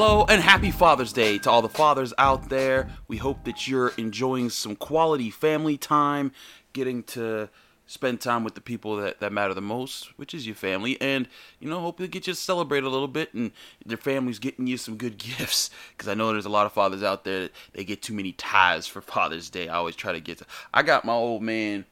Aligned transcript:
Hello 0.00 0.24
and 0.28 0.40
happy 0.40 0.70
Father's 0.70 1.12
Day 1.12 1.38
to 1.38 1.50
all 1.50 1.60
the 1.60 1.68
fathers 1.68 2.14
out 2.18 2.50
there. 2.50 2.88
We 3.08 3.16
hope 3.16 3.42
that 3.42 3.66
you're 3.66 3.88
enjoying 3.98 4.48
some 4.48 4.76
quality 4.76 5.28
family 5.28 5.76
time, 5.76 6.30
getting 6.72 7.02
to 7.02 7.48
spend 7.84 8.20
time 8.20 8.44
with 8.44 8.54
the 8.54 8.60
people 8.60 8.94
that, 8.98 9.18
that 9.18 9.32
matter 9.32 9.54
the 9.54 9.60
most, 9.60 10.16
which 10.16 10.34
is 10.34 10.46
your 10.46 10.54
family, 10.54 11.00
and 11.00 11.26
you 11.58 11.68
know, 11.68 11.80
hopefully 11.80 12.06
get 12.06 12.28
you 12.28 12.32
to 12.32 12.38
celebrate 12.38 12.84
a 12.84 12.88
little 12.88 13.08
bit 13.08 13.34
and 13.34 13.50
your 13.84 13.98
family's 13.98 14.38
getting 14.38 14.68
you 14.68 14.76
some 14.76 14.96
good 14.96 15.18
gifts. 15.36 15.68
Because 15.96 16.06
I 16.06 16.14
know 16.14 16.30
there's 16.30 16.46
a 16.46 16.48
lot 16.48 16.66
of 16.66 16.72
fathers 16.72 17.02
out 17.02 17.24
there 17.24 17.40
that 17.40 17.52
they 17.72 17.84
get 17.84 18.00
too 18.00 18.14
many 18.14 18.30
ties 18.30 18.86
for 18.86 19.00
Father's 19.00 19.50
Day. 19.50 19.66
I 19.66 19.78
always 19.78 19.96
try 19.96 20.12
to 20.12 20.20
get 20.20 20.38
to. 20.38 20.46
I 20.72 20.84
got 20.84 21.04
my 21.04 21.14
old 21.14 21.42
man 21.42 21.86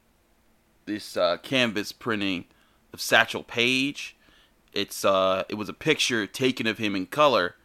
this 0.85 1.17
uh, 1.17 1.35
canvas 1.43 1.91
printing 1.91 2.45
of 2.93 3.01
Satchel 3.01 3.43
Paige. 3.43 4.15
It's 4.71 5.03
uh, 5.03 5.43
it 5.49 5.55
was 5.55 5.67
a 5.67 5.73
picture 5.73 6.25
taken 6.25 6.67
of 6.67 6.77
him 6.77 6.95
in 6.95 7.07
color 7.07 7.55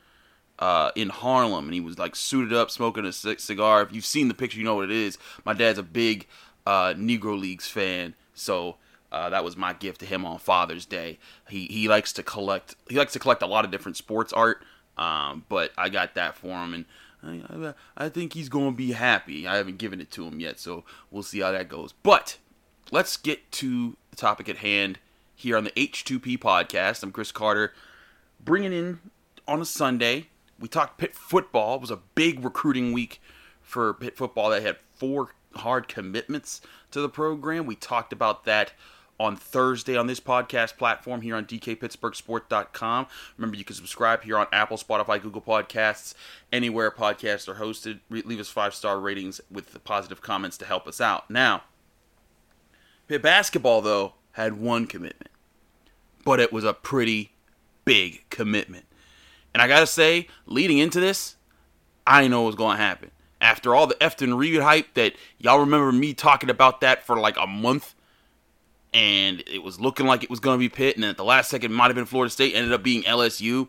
uh, 0.58 0.90
in 0.94 1.08
Harlem, 1.08 1.64
and 1.64 1.74
he 1.74 1.80
was 1.80 1.98
like 1.98 2.14
suited 2.14 2.52
up, 2.52 2.70
smoking 2.70 3.04
a 3.04 3.12
c- 3.12 3.36
cigar. 3.38 3.82
If 3.82 3.92
you've 3.92 4.04
seen 4.04 4.28
the 4.28 4.34
picture, 4.34 4.58
you 4.58 4.64
know 4.64 4.76
what 4.76 4.84
it 4.84 4.90
is. 4.90 5.18
My 5.44 5.52
dad's 5.52 5.78
a 5.78 5.82
big 5.82 6.26
uh, 6.66 6.94
Negro 6.94 7.38
Leagues 7.38 7.66
fan, 7.68 8.14
so 8.34 8.76
uh, 9.10 9.28
that 9.30 9.44
was 9.44 9.56
my 9.56 9.72
gift 9.72 10.00
to 10.00 10.06
him 10.06 10.24
on 10.24 10.38
Father's 10.38 10.86
Day. 10.86 11.18
He 11.48 11.66
he 11.66 11.88
likes 11.88 12.12
to 12.14 12.22
collect. 12.22 12.76
He 12.88 12.96
likes 12.96 13.12
to 13.14 13.18
collect 13.18 13.42
a 13.42 13.46
lot 13.46 13.64
of 13.64 13.70
different 13.70 13.96
sports 13.96 14.32
art, 14.32 14.62
um, 14.96 15.44
but 15.48 15.72
I 15.76 15.88
got 15.88 16.14
that 16.14 16.36
for 16.36 16.48
him, 16.48 16.74
and 16.74 16.84
I, 17.22 17.68
I, 17.68 17.74
I 18.06 18.08
think 18.08 18.34
he's 18.34 18.48
gonna 18.48 18.72
be 18.72 18.92
happy. 18.92 19.46
I 19.46 19.56
haven't 19.56 19.78
given 19.78 20.00
it 20.00 20.10
to 20.12 20.26
him 20.26 20.40
yet, 20.40 20.58
so 20.58 20.84
we'll 21.10 21.22
see 21.22 21.40
how 21.40 21.52
that 21.52 21.68
goes. 21.68 21.92
But 22.02 22.38
let's 22.90 23.16
get 23.16 23.50
to 23.52 23.96
the 24.10 24.16
topic 24.16 24.48
at 24.48 24.58
hand 24.58 24.98
here 25.34 25.56
on 25.56 25.64
the 25.64 25.70
H2P 25.72 26.38
podcast. 26.38 27.02
I'm 27.02 27.10
Chris 27.10 27.32
Carter, 27.32 27.72
bringing 28.44 28.72
in 28.72 29.00
on 29.48 29.60
a 29.60 29.64
Sunday. 29.64 30.28
We 30.62 30.68
talked 30.68 30.96
Pitt 30.96 31.16
football. 31.16 31.74
It 31.74 31.80
was 31.80 31.90
a 31.90 31.98
big 32.14 32.44
recruiting 32.44 32.92
week 32.92 33.20
for 33.60 33.92
Pitt 33.94 34.16
football. 34.16 34.48
They 34.48 34.60
had 34.60 34.76
four 34.94 35.34
hard 35.56 35.88
commitments 35.88 36.60
to 36.92 37.00
the 37.00 37.08
program. 37.08 37.66
We 37.66 37.74
talked 37.74 38.12
about 38.12 38.44
that 38.44 38.72
on 39.18 39.34
Thursday 39.34 39.96
on 39.96 40.06
this 40.06 40.20
podcast 40.20 40.76
platform 40.76 41.20
here 41.22 41.34
on 41.34 41.46
DKPittsburghSport.com. 41.46 43.06
Remember, 43.36 43.56
you 43.56 43.64
can 43.64 43.74
subscribe 43.74 44.22
here 44.22 44.38
on 44.38 44.46
Apple, 44.52 44.76
Spotify, 44.76 45.20
Google 45.20 45.42
Podcasts, 45.42 46.14
anywhere 46.52 46.92
podcasts 46.92 47.48
are 47.48 47.56
hosted. 47.56 47.98
Leave 48.08 48.38
us 48.38 48.48
five 48.48 48.72
star 48.72 49.00
ratings 49.00 49.40
with 49.50 49.72
the 49.72 49.80
positive 49.80 50.22
comments 50.22 50.56
to 50.58 50.64
help 50.64 50.86
us 50.86 51.00
out. 51.00 51.28
Now, 51.28 51.64
Pitt 53.08 53.20
basketball, 53.20 53.80
though, 53.80 54.14
had 54.32 54.60
one 54.60 54.86
commitment, 54.86 55.30
but 56.24 56.38
it 56.38 56.52
was 56.52 56.62
a 56.62 56.72
pretty 56.72 57.32
big 57.84 58.24
commitment. 58.30 58.86
And 59.52 59.62
I 59.62 59.68
gotta 59.68 59.86
say, 59.86 60.28
leading 60.46 60.78
into 60.78 61.00
this, 61.00 61.36
I 62.06 62.28
know 62.28 62.42
what 62.42 62.48
was 62.48 62.56
gonna 62.56 62.78
happen. 62.78 63.10
After 63.40 63.74
all 63.74 63.86
the 63.86 63.96
Efton 63.96 64.36
Reid 64.38 64.60
hype 64.60 64.94
that 64.94 65.14
y'all 65.38 65.60
remember 65.60 65.92
me 65.92 66.14
talking 66.14 66.50
about 66.50 66.80
that 66.80 67.04
for 67.04 67.18
like 67.18 67.36
a 67.38 67.46
month, 67.46 67.94
and 68.94 69.42
it 69.46 69.62
was 69.62 69.80
looking 69.80 70.06
like 70.06 70.22
it 70.22 70.30
was 70.30 70.40
gonna 70.40 70.58
be 70.58 70.68
Pitt, 70.68 70.96
and 70.96 71.04
at 71.04 71.16
the 71.16 71.24
last 71.24 71.50
second 71.50 71.72
might 71.72 71.86
have 71.86 71.96
been 71.96 72.06
Florida 72.06 72.30
State, 72.30 72.54
ended 72.54 72.72
up 72.72 72.82
being 72.82 73.02
LSU. 73.02 73.68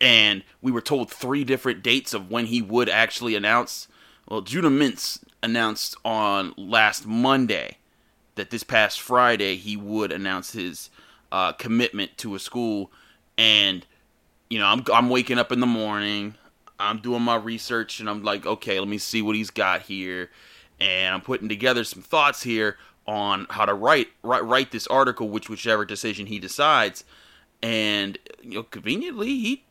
And 0.00 0.44
we 0.62 0.72
were 0.72 0.80
told 0.80 1.10
three 1.10 1.44
different 1.44 1.82
dates 1.82 2.14
of 2.14 2.30
when 2.30 2.46
he 2.46 2.62
would 2.62 2.88
actually 2.88 3.34
announce. 3.34 3.86
Well, 4.26 4.40
Judah 4.40 4.70
Mintz 4.70 5.22
announced 5.42 5.96
on 6.04 6.54
last 6.56 7.06
Monday 7.06 7.76
that 8.36 8.50
this 8.50 8.62
past 8.62 9.00
Friday 9.00 9.56
he 9.56 9.76
would 9.76 10.10
announce 10.12 10.52
his 10.52 10.88
uh, 11.30 11.52
commitment 11.52 12.16
to 12.18 12.34
a 12.34 12.38
school, 12.38 12.90
and 13.36 13.84
you 14.50 14.58
know 14.58 14.66
I'm 14.66 14.84
I'm 14.92 15.08
waking 15.08 15.38
up 15.38 15.52
in 15.52 15.60
the 15.60 15.66
morning, 15.66 16.34
I'm 16.78 16.98
doing 16.98 17.22
my 17.22 17.36
research, 17.36 18.00
and 18.00 18.10
I'm 18.10 18.22
like, 18.22 18.44
okay, 18.44 18.78
let 18.78 18.88
me 18.88 18.98
see 18.98 19.22
what 19.22 19.36
he's 19.36 19.50
got 19.50 19.82
here, 19.82 20.30
and 20.78 21.14
I'm 21.14 21.20
putting 21.22 21.48
together 21.48 21.84
some 21.84 22.02
thoughts 22.02 22.42
here 22.42 22.76
on 23.06 23.46
how 23.50 23.64
to 23.64 23.72
write 23.74 24.08
write, 24.22 24.44
write 24.44 24.72
this 24.72 24.86
article, 24.88 25.28
which 25.30 25.48
whichever 25.48 25.84
decision 25.84 26.26
he 26.26 26.38
decides, 26.38 27.04
and 27.62 28.18
you 28.42 28.56
know 28.56 28.62
conveniently 28.64 29.28
he 29.28 29.64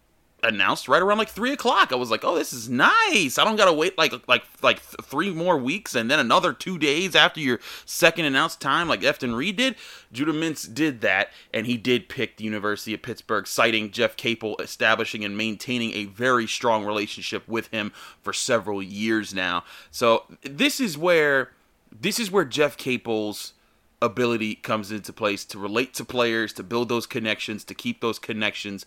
announced 0.44 0.88
right 0.88 1.02
around 1.02 1.18
like 1.18 1.30
three 1.30 1.52
o'clock. 1.52 1.92
I 1.92 1.96
was 1.96 2.12
like, 2.12 2.24
"Oh, 2.24 2.36
this 2.36 2.54
is 2.54 2.70
nice. 2.70 3.38
I 3.38 3.44
don't 3.44 3.56
gotta 3.56 3.74
wait 3.74 3.98
like 3.98 4.14
like 4.28 4.44
like 4.62 4.78
th- 4.78 5.06
three 5.06 5.32
more 5.32 5.58
weeks 5.58 5.96
and 5.96 6.10
then 6.10 6.20
another 6.20 6.54
two 6.54 6.78
days 6.78 7.16
after 7.16 7.40
your 7.40 7.60
second 7.86 8.26
announced 8.26 8.62
time, 8.62 8.88
like 8.88 9.02
Efton 9.02 9.36
Reid 9.36 9.58
did." 9.58 9.76
Judah 10.12 10.34
Mintz 10.34 10.72
did 10.74 11.02
that, 11.02 11.30
and 11.54 11.68
he 11.68 11.78
did 11.78 12.10
pick 12.10 12.38
the 12.38 12.44
University 12.44 12.94
of 12.94 13.02
Pittsburgh, 13.02 13.46
citing 13.46 13.92
Jeff 13.92 14.18
Capel 14.18 14.58
establishing 14.58 15.24
and 15.24 15.38
maintaining 15.38 15.94
a 15.94 16.06
very 16.06 16.48
strong 16.48 16.84
relationship 16.84 17.48
with 17.48 17.68
him 17.68 17.92
for 18.22 18.34
several 18.34 18.82
years 18.82 19.34
now. 19.34 19.64
So 19.92 20.24
this 20.42 20.80
is 20.80 20.98
where 20.98 21.52
this 21.92 22.20
is 22.20 22.32
where 22.32 22.46
Jeff 22.46 22.78
Capel's 22.78 23.54
ability 24.02 24.56
comes 24.56 24.92
into 24.92 25.12
place 25.12 25.44
to 25.46 25.60
relate 25.60 25.94
to 25.96 26.06
players, 26.06 26.54
to 26.54 26.64
build 26.64 26.90
those 26.90 27.06
connections, 27.06 27.64
to 27.66 27.74
keep 27.74 28.02
those 28.02 28.20
connections, 28.20 28.86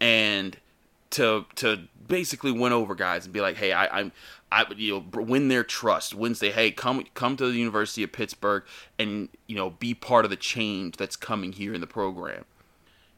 and 0.00 0.56
to 1.10 1.46
to 1.56 1.88
basically 2.08 2.52
win 2.52 2.72
over 2.72 2.94
guys 2.94 3.24
and 3.24 3.32
be 3.32 3.40
like, 3.40 3.56
hey, 3.56 3.72
I, 3.72 4.00
I'm 4.00 4.12
I 4.50 4.64
you 4.76 5.04
know 5.14 5.22
win 5.22 5.48
their 5.48 5.64
trust, 5.64 6.14
win 6.14 6.34
say, 6.34 6.50
hey, 6.50 6.70
come 6.70 7.04
come 7.14 7.36
to 7.36 7.46
the 7.46 7.58
University 7.58 8.02
of 8.02 8.12
Pittsburgh 8.12 8.64
and 8.98 9.28
you 9.46 9.56
know 9.56 9.70
be 9.70 9.94
part 9.94 10.24
of 10.24 10.30
the 10.30 10.36
change 10.36 10.96
that's 10.96 11.16
coming 11.16 11.52
here 11.52 11.74
in 11.74 11.80
the 11.80 11.86
program. 11.86 12.44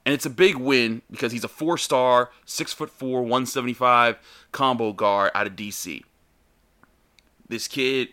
And 0.04 0.14
it's 0.14 0.24
a 0.24 0.30
big 0.30 0.56
win 0.56 1.02
because 1.10 1.32
he's 1.32 1.44
a 1.44 1.48
four 1.48 1.76
star, 1.76 2.30
six 2.46 2.72
foot 2.72 2.88
four, 2.88 3.20
175 3.20 4.16
combo 4.52 4.92
guard 4.94 5.30
out 5.34 5.46
of 5.46 5.54
DC. 5.54 6.02
This 7.46 7.68
kid 7.68 8.08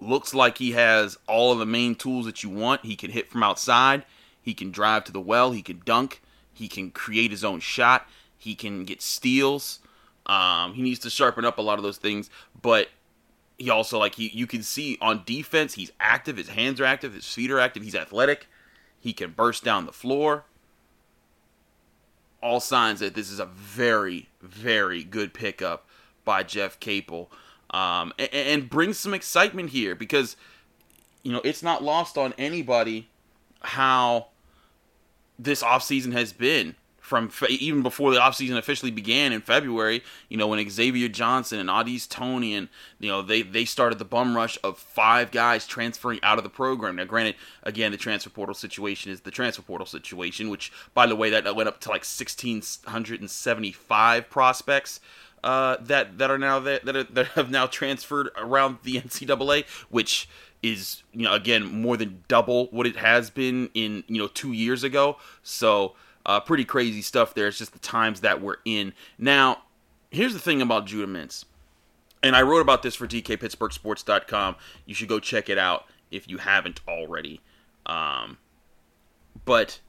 looks 0.00 0.32
like 0.32 0.58
he 0.58 0.72
has 0.72 1.18
all 1.26 1.52
of 1.52 1.58
the 1.58 1.66
main 1.66 1.94
tools 1.94 2.24
that 2.24 2.42
you 2.42 2.48
want. 2.48 2.86
He 2.86 2.96
can 2.96 3.10
hit 3.10 3.30
from 3.30 3.42
outside, 3.42 4.06
he 4.40 4.54
can 4.54 4.70
drive 4.70 5.04
to 5.04 5.12
the 5.12 5.20
well, 5.20 5.52
he 5.52 5.60
can 5.62 5.82
dunk, 5.84 6.22
he 6.52 6.68
can 6.68 6.90
create 6.90 7.30
his 7.30 7.44
own 7.44 7.60
shot, 7.60 8.08
he 8.40 8.54
can 8.54 8.84
get 8.84 9.02
steals. 9.02 9.80
Um, 10.24 10.72
he 10.72 10.82
needs 10.82 10.98
to 11.00 11.10
sharpen 11.10 11.44
up 11.44 11.58
a 11.58 11.62
lot 11.62 11.78
of 11.78 11.82
those 11.82 11.98
things, 11.98 12.30
but 12.60 12.88
he 13.58 13.68
also 13.68 13.98
like 13.98 14.14
he 14.14 14.28
you 14.28 14.46
can 14.46 14.62
see 14.62 14.96
on 15.00 15.22
defense 15.26 15.74
he's 15.74 15.92
active, 16.00 16.38
his 16.38 16.48
hands 16.48 16.80
are 16.80 16.86
active, 16.86 17.12
his 17.12 17.30
feet 17.32 17.50
are 17.50 17.60
active, 17.60 17.82
he's 17.82 17.94
athletic, 17.94 18.48
he 18.98 19.12
can 19.12 19.32
burst 19.32 19.62
down 19.62 19.84
the 19.84 19.92
floor. 19.92 20.44
All 22.42 22.60
signs 22.60 23.00
that 23.00 23.14
this 23.14 23.30
is 23.30 23.38
a 23.38 23.44
very 23.44 24.30
very 24.40 25.04
good 25.04 25.34
pickup 25.34 25.86
by 26.24 26.42
Jeff 26.42 26.80
Capel, 26.80 27.30
um, 27.68 28.14
and, 28.18 28.32
and 28.32 28.70
brings 28.70 28.98
some 28.98 29.12
excitement 29.12 29.70
here 29.70 29.94
because 29.94 30.36
you 31.22 31.30
know 31.30 31.42
it's 31.44 31.62
not 31.62 31.82
lost 31.82 32.16
on 32.16 32.32
anybody 32.38 33.10
how 33.60 34.28
this 35.38 35.62
offseason 35.62 36.12
has 36.12 36.32
been 36.32 36.76
from 37.10 37.28
fe- 37.28 37.52
even 37.54 37.82
before 37.82 38.14
the 38.14 38.20
offseason 38.20 38.56
officially 38.56 38.92
began 38.92 39.32
in 39.32 39.40
February, 39.40 40.04
you 40.28 40.36
know, 40.36 40.46
when 40.46 40.70
Xavier 40.70 41.08
Johnson 41.08 41.58
and 41.58 41.68
Au'Diese 41.68 42.08
Toney 42.08 42.54
and, 42.54 42.68
you 43.00 43.08
know, 43.08 43.20
they, 43.20 43.42
they 43.42 43.64
started 43.64 43.98
the 43.98 44.04
bum 44.04 44.36
rush 44.36 44.56
of 44.62 44.78
five 44.78 45.32
guys 45.32 45.66
transferring 45.66 46.20
out 46.22 46.38
of 46.38 46.44
the 46.44 46.50
program. 46.50 46.94
Now, 46.94 47.06
granted, 47.06 47.34
again, 47.64 47.90
the 47.90 47.98
transfer 47.98 48.30
portal 48.30 48.54
situation 48.54 49.10
is 49.10 49.22
the 49.22 49.32
transfer 49.32 49.62
portal 49.62 49.88
situation, 49.88 50.50
which, 50.50 50.70
by 50.94 51.06
the 51.06 51.16
way, 51.16 51.30
that 51.30 51.56
went 51.56 51.68
up 51.68 51.80
to 51.80 51.88
like 51.88 52.02
1,675 52.02 54.30
prospects. 54.30 55.00
Uh, 55.42 55.78
that 55.80 56.18
that 56.18 56.30
are 56.30 56.36
now 56.36 56.60
that 56.60 56.84
that, 56.84 56.94
are, 56.94 57.04
that 57.04 57.28
have 57.28 57.50
now 57.50 57.66
transferred 57.66 58.28
around 58.36 58.76
the 58.82 59.00
NCAA, 59.00 59.64
which 59.88 60.28
is 60.62 61.02
you 61.12 61.24
know 61.24 61.32
again 61.32 61.64
more 61.64 61.96
than 61.96 62.22
double 62.28 62.66
what 62.66 62.86
it 62.86 62.96
has 62.96 63.30
been 63.30 63.70
in 63.72 64.04
you 64.06 64.18
know 64.18 64.28
two 64.28 64.52
years 64.52 64.84
ago. 64.84 65.16
So 65.42 65.94
uh, 66.26 66.40
pretty 66.40 66.64
crazy 66.64 67.02
stuff 67.02 67.34
there. 67.34 67.48
It's 67.48 67.58
just 67.58 67.72
the 67.72 67.78
times 67.78 68.20
that 68.20 68.40
we're 68.40 68.56
in 68.64 68.92
now. 69.18 69.62
Here's 70.10 70.32
the 70.32 70.40
thing 70.40 70.60
about 70.60 70.86
Judah 70.86 71.06
Mintz, 71.06 71.44
and 72.22 72.34
I 72.34 72.42
wrote 72.42 72.60
about 72.60 72.82
this 72.82 72.96
for 72.96 73.06
DKPittsburghSports.com. 73.06 74.56
You 74.84 74.94
should 74.94 75.08
go 75.08 75.20
check 75.20 75.48
it 75.48 75.56
out 75.58 75.84
if 76.10 76.28
you 76.28 76.38
haven't 76.38 76.80
already. 76.88 77.40
Um, 77.86 78.38
but 79.44 79.80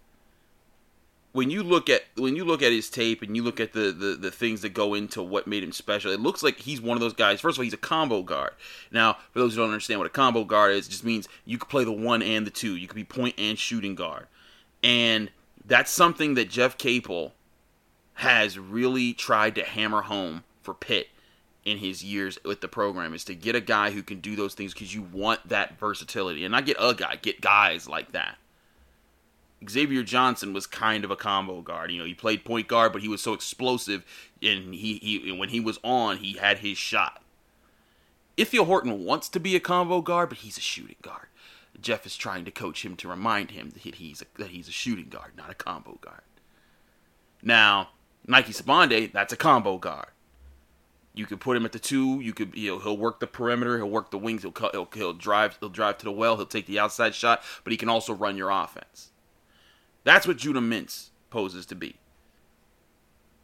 when 1.34 1.50
you 1.50 1.64
look 1.64 1.90
at 1.90 2.04
when 2.16 2.36
you 2.36 2.44
look 2.44 2.62
at 2.62 2.72
his 2.72 2.90
tape 2.90 3.22
and 3.22 3.36
you 3.36 3.44
look 3.44 3.60
at 3.60 3.74
the, 3.74 3.92
the 3.92 4.18
the 4.20 4.32
things 4.32 4.62
that 4.62 4.74
go 4.74 4.94
into 4.94 5.24
what 5.24 5.48
made 5.48 5.64
him 5.64 5.72
special, 5.72 6.12
it 6.12 6.20
looks 6.20 6.44
like 6.44 6.58
he's 6.58 6.82
one 6.82 6.98
of 6.98 7.02
those 7.02 7.14
guys. 7.14 7.40
First 7.40 7.58
of 7.58 7.60
all, 7.60 7.64
he's 7.64 7.74
a 7.74 7.78
combo 7.78 8.22
guard. 8.22 8.54
Now, 8.92 9.18
for 9.32 9.40
those 9.40 9.54
who 9.54 9.62
don't 9.62 9.70
understand 9.70 10.00
what 10.00 10.08
a 10.08 10.12
combo 10.12 10.44
guard 10.44 10.74
is, 10.74 10.88
it 10.88 10.92
just 10.92 11.06
means 11.06 11.28
you 11.46 11.58
could 11.58 11.70
play 11.70 11.84
the 11.84 11.92
one 11.92 12.22
and 12.22 12.46
the 12.46 12.52
two. 12.52 12.76
You 12.76 12.88
could 12.88 12.96
be 12.96 13.04
point 13.04 13.36
and 13.38 13.58
shooting 13.58 13.96
guard, 13.96 14.28
and 14.84 15.30
that's 15.72 15.90
something 15.90 16.34
that 16.34 16.50
Jeff 16.50 16.78
Capel 16.78 17.34
has 18.16 18.60
really 18.60 19.14
tried 19.14 19.56
to 19.56 19.64
hammer 19.64 20.02
home 20.02 20.44
for 20.62 20.74
Pitt 20.74 21.08
in 21.64 21.78
his 21.78 22.04
years 22.04 22.38
with 22.44 22.60
the 22.60 22.68
program 22.68 23.14
is 23.14 23.24
to 23.24 23.34
get 23.34 23.56
a 23.56 23.62
guy 23.62 23.92
who 23.92 24.04
can 24.04 24.20
do 24.20 24.36
those 24.36 24.54
things 24.54 24.74
because 24.74 24.94
you 24.94 25.02
want 25.02 25.48
that 25.48 25.80
versatility, 25.80 26.44
and 26.44 26.52
not 26.52 26.66
get 26.66 26.76
a 26.78 26.94
guy, 26.94 27.16
get 27.22 27.40
guys 27.40 27.88
like 27.88 28.12
that. 28.12 28.36
Xavier 29.70 30.04
Johnson 30.04 30.52
was 30.52 30.68
kind 30.68 31.06
of 31.06 31.12
a 31.12 31.16
combo 31.16 31.62
guard. 31.62 31.90
You 31.90 32.00
know, 32.00 32.06
he 32.06 32.16
played 32.16 32.44
point 32.44 32.68
guard, 32.68 32.92
but 32.92 33.02
he 33.02 33.08
was 33.08 33.22
so 33.22 33.32
explosive, 33.32 34.04
and 34.44 34.76
he, 34.76 34.96
he 34.96 35.32
when 35.32 35.48
he 35.48 35.62
was 35.62 35.80
on, 35.86 36.18
he 36.18 36.34
had 36.34 36.58
his 36.58 36.78
shot. 36.78 37.22
Ithiel 38.36 38.66
Horton 38.66 39.06
wants 39.06 39.30
to 39.30 39.40
be 39.40 39.56
a 39.56 39.62
combo 39.62 40.02
guard, 40.02 40.28
but 40.28 40.40
he's 40.40 40.58
a 40.58 40.62
shooting 40.62 40.98
guard. 41.02 41.28
Jeff 41.82 42.06
is 42.06 42.16
trying 42.16 42.46
to 42.46 42.52
coach 42.52 42.86
him 42.86 42.96
to 42.98 43.08
remind 43.08 43.52
him 43.52 43.72
that 43.72 43.96
he's 43.96 44.22
a, 44.22 44.26
that 44.38 44.50
he's 44.50 44.68
a 44.68 44.72
shooting 44.72 45.10
guard, 45.10 45.32
not 45.36 45.50
a 45.50 45.56
combo 45.56 45.98
guard. 46.02 46.22
Now, 47.42 47.90
Nike 48.28 48.54
Sibande, 48.54 49.12
that's 49.12 49.34
a 49.34 49.38
combo 49.38 49.78
guard. 49.78 50.10
You 51.14 51.26
could 51.26 51.42
put 51.42 51.58
him 51.58 51.66
at 51.66 51.74
the 51.74 51.80
two. 51.80 52.22
You 52.22 52.34
could 52.34 52.54
he'll 52.54 52.98
work 52.98 53.20
the 53.20 53.28
perimeter. 53.28 53.78
He'll 53.78 53.90
work 53.90 54.12
the 54.12 54.18
wings. 54.18 54.44
He'll, 54.44 54.54
he'll 54.72 54.88
he'll 54.94 55.14
drive. 55.14 55.58
He'll 55.60 55.70
drive 55.70 55.98
to 55.98 56.06
the 56.06 56.12
well. 56.12 56.38
He'll 56.38 56.46
take 56.46 56.68
the 56.68 56.80
outside 56.80 57.14
shot, 57.14 57.44
but 57.64 57.72
he 57.72 57.78
can 57.78 57.90
also 57.90 58.14
run 58.14 58.38
your 58.38 58.50
offense. 58.50 59.10
That's 60.04 60.26
what 60.26 60.38
Judah 60.38 60.62
Mintz 60.62 61.10
poses 61.30 61.66
to 61.68 61.76
be. 61.76 61.98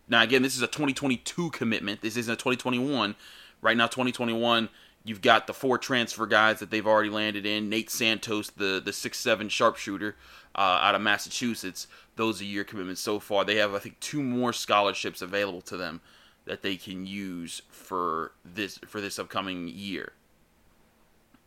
Now, 0.07 0.23
again, 0.23 0.41
this 0.41 0.55
is 0.55 0.61
a 0.61 0.67
2022 0.67 1.49
commitment. 1.49 2.01
This 2.01 2.15
isn't 2.15 2.33
a 2.33 2.37
2021. 2.37 3.15
Right 3.61 3.75
now, 3.75 3.87
2021, 3.87 4.69
you've 5.07 5.21
got 5.21 5.47
the 5.47 5.53
four 5.53 5.77
transfer 5.77 6.25
guys 6.25 6.59
that 6.59 6.69
they've 6.69 6.85
already 6.85 7.09
landed 7.09 7.45
in. 7.45 7.69
Nate 7.69 7.89
Santos, 7.89 8.49
the 8.49 8.81
the 8.83 8.93
six 8.93 9.17
seven 9.17 9.49
sharpshooter 9.49 10.15
uh, 10.55 10.79
out 10.81 10.95
of 10.95 11.01
Massachusetts. 11.01 11.87
Those 12.15 12.41
are 12.41 12.45
your 12.45 12.63
commitments 12.63 13.01
so 13.01 13.19
far. 13.19 13.45
They 13.45 13.55
have, 13.55 13.73
I 13.73 13.79
think, 13.79 13.99
two 13.99 14.21
more 14.21 14.51
scholarships 14.51 15.21
available 15.21 15.61
to 15.61 15.77
them 15.77 16.01
that 16.45 16.61
they 16.61 16.75
can 16.75 17.05
use 17.05 17.61
for 17.69 18.33
this 18.43 18.77
for 18.79 18.99
this 18.99 19.17
upcoming 19.17 19.67
year. 19.67 20.13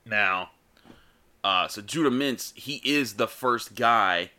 Now, 0.06 0.50
uh, 1.44 1.68
so 1.68 1.82
Judah 1.82 2.10
Mintz, 2.10 2.56
he 2.56 2.80
is 2.84 3.14
the 3.14 3.28
first 3.28 3.74
guy 3.74 4.30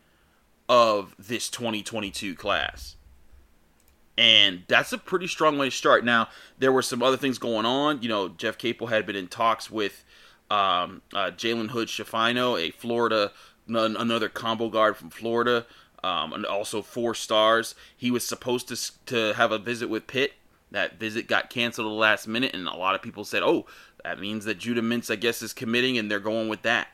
of 0.67 1.15
this 1.19 1.49
2022 1.49 2.35
class. 2.35 2.95
And 4.17 4.63
that's 4.67 4.91
a 4.93 4.97
pretty 4.97 5.27
strong 5.27 5.57
way 5.57 5.69
to 5.69 5.75
start. 5.75 6.03
Now, 6.03 6.29
there 6.59 6.71
were 6.71 6.81
some 6.81 7.01
other 7.01 7.17
things 7.17 7.37
going 7.37 7.65
on. 7.65 8.01
You 8.01 8.09
know, 8.09 8.29
Jeff 8.29 8.57
Capel 8.57 8.87
had 8.87 9.05
been 9.05 9.15
in 9.15 9.27
talks 9.27 9.71
with 9.71 10.03
um, 10.49 11.01
uh, 11.13 11.31
Jalen 11.31 11.69
Hood 11.69 11.87
Schifino, 11.87 12.59
a 12.59 12.71
Florida, 12.71 13.31
another 13.67 14.27
combo 14.27 14.69
guard 14.69 14.97
from 14.97 15.09
Florida, 15.09 15.65
um, 16.03 16.33
and 16.33 16.45
also 16.45 16.81
four 16.81 17.15
stars. 17.15 17.73
He 17.95 18.11
was 18.11 18.27
supposed 18.27 18.67
to 18.67 19.05
to 19.07 19.33
have 19.35 19.51
a 19.51 19.57
visit 19.57 19.89
with 19.89 20.07
Pitt. 20.07 20.33
That 20.71 20.99
visit 20.99 21.27
got 21.27 21.49
canceled 21.49 21.87
at 21.87 21.89
the 21.89 21.95
last 21.95 22.27
minute, 22.27 22.53
and 22.53 22.67
a 22.67 22.75
lot 22.75 22.95
of 22.95 23.01
people 23.01 23.23
said, 23.23 23.43
"Oh, 23.43 23.65
that 24.03 24.19
means 24.19 24.45
that 24.45 24.57
Judah 24.57 24.81
Mintz, 24.81 25.09
I 25.09 25.15
guess, 25.15 25.41
is 25.41 25.53
committing, 25.53 25.97
and 25.97 26.11
they're 26.11 26.19
going 26.19 26.49
with 26.49 26.63
that." 26.63 26.89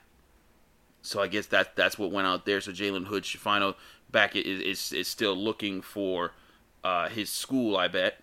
So 1.02 1.22
I 1.22 1.28
guess 1.28 1.48
that 1.48 1.76
that's 1.76 1.98
what 1.98 2.12
went 2.12 2.28
out 2.28 2.46
there. 2.46 2.62
So 2.62 2.72
Jalen 2.72 3.08
Hood 3.08 3.24
Schifino 3.24 3.76
back 4.12 4.36
is, 4.36 4.62
is 4.62 4.94
is 4.94 5.08
still 5.08 5.36
looking 5.36 5.82
for 5.82 6.34
uh, 6.84 7.10
his 7.10 7.30
school, 7.30 7.78
I 7.78 7.88
bet. 7.88 8.22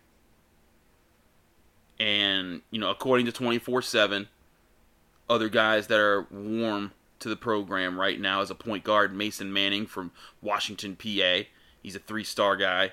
And 1.99 2.63
you 2.71 2.81
know, 2.81 2.91
according 2.91 3.27
to 3.27 3.33
twenty 3.33 3.59
four 3.59 3.83
seven, 3.83 4.29
other 5.29 5.49
guys 5.49 5.87
that 5.89 6.01
are 6.01 6.27
warm 6.31 6.93
to 7.21 7.29
the 7.29 7.37
program 7.37 7.99
right 7.99 8.21
now 8.21 8.41
is 8.41 8.51
a 8.51 8.55
point 8.55 8.85
guard 8.85 9.15
Mason 9.15 9.53
Manning 9.53 9.87
from 9.87 10.11
Washington, 10.43 10.97
PA. 10.97 11.43
He's 11.83 11.97
a 11.97 12.01
three 12.01 12.25
star 12.25 12.57
guy, 12.57 12.93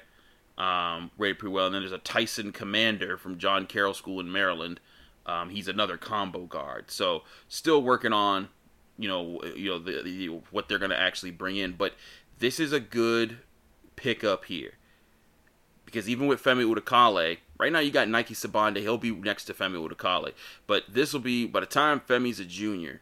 um, 0.58 1.12
rated 1.18 1.40
pretty 1.40 1.54
well. 1.54 1.66
And 1.66 1.76
then 1.76 1.82
there's 1.82 1.92
a 1.92 1.98
Tyson 1.98 2.52
Commander 2.52 3.18
from 3.18 3.38
John 3.38 3.66
Carroll 3.66 3.94
School 3.94 4.20
in 4.20 4.32
Maryland. 4.32 4.80
Um, 5.26 5.50
he's 5.50 5.68
another 5.68 5.98
combo 5.98 6.46
guard. 6.46 6.92
So 6.92 7.24
still 7.48 7.82
working 7.82 8.14
on 8.14 8.50
you 8.98 9.08
know, 9.08 9.42
you 9.56 9.70
know 9.70 9.80
the, 9.80 10.02
the 10.04 10.28
what 10.52 10.70
they're 10.70 10.80
going 10.80 10.92
to 10.92 11.00
actually 11.00 11.32
bring 11.32 11.58
in. 11.58 11.74
But 11.74 11.96
this 12.40 12.60
is 12.60 12.72
a 12.72 12.80
good 12.80 13.40
pickup 13.96 14.46
here 14.46 14.74
because 15.92 16.10
even 16.10 16.28
with 16.28 16.44
Femi 16.44 16.64
Odukale, 16.64 17.38
right 17.58 17.72
now 17.72 17.80
you 17.80 17.92
got 17.92 18.08
Nike 18.08 18.34
Sibande. 18.34 18.78
He'll 18.78 18.98
be 18.98 19.12
next 19.12 19.46
to 19.46 19.54
Femi 19.54 19.76
Odukale, 19.76 20.34
but 20.68 20.84
this 20.90 21.14
will 21.14 21.20
be 21.20 21.46
by 21.46 21.60
the 21.60 21.66
time 21.66 22.00
Femi's 22.00 22.40
a 22.40 22.46
junior. 22.46 23.02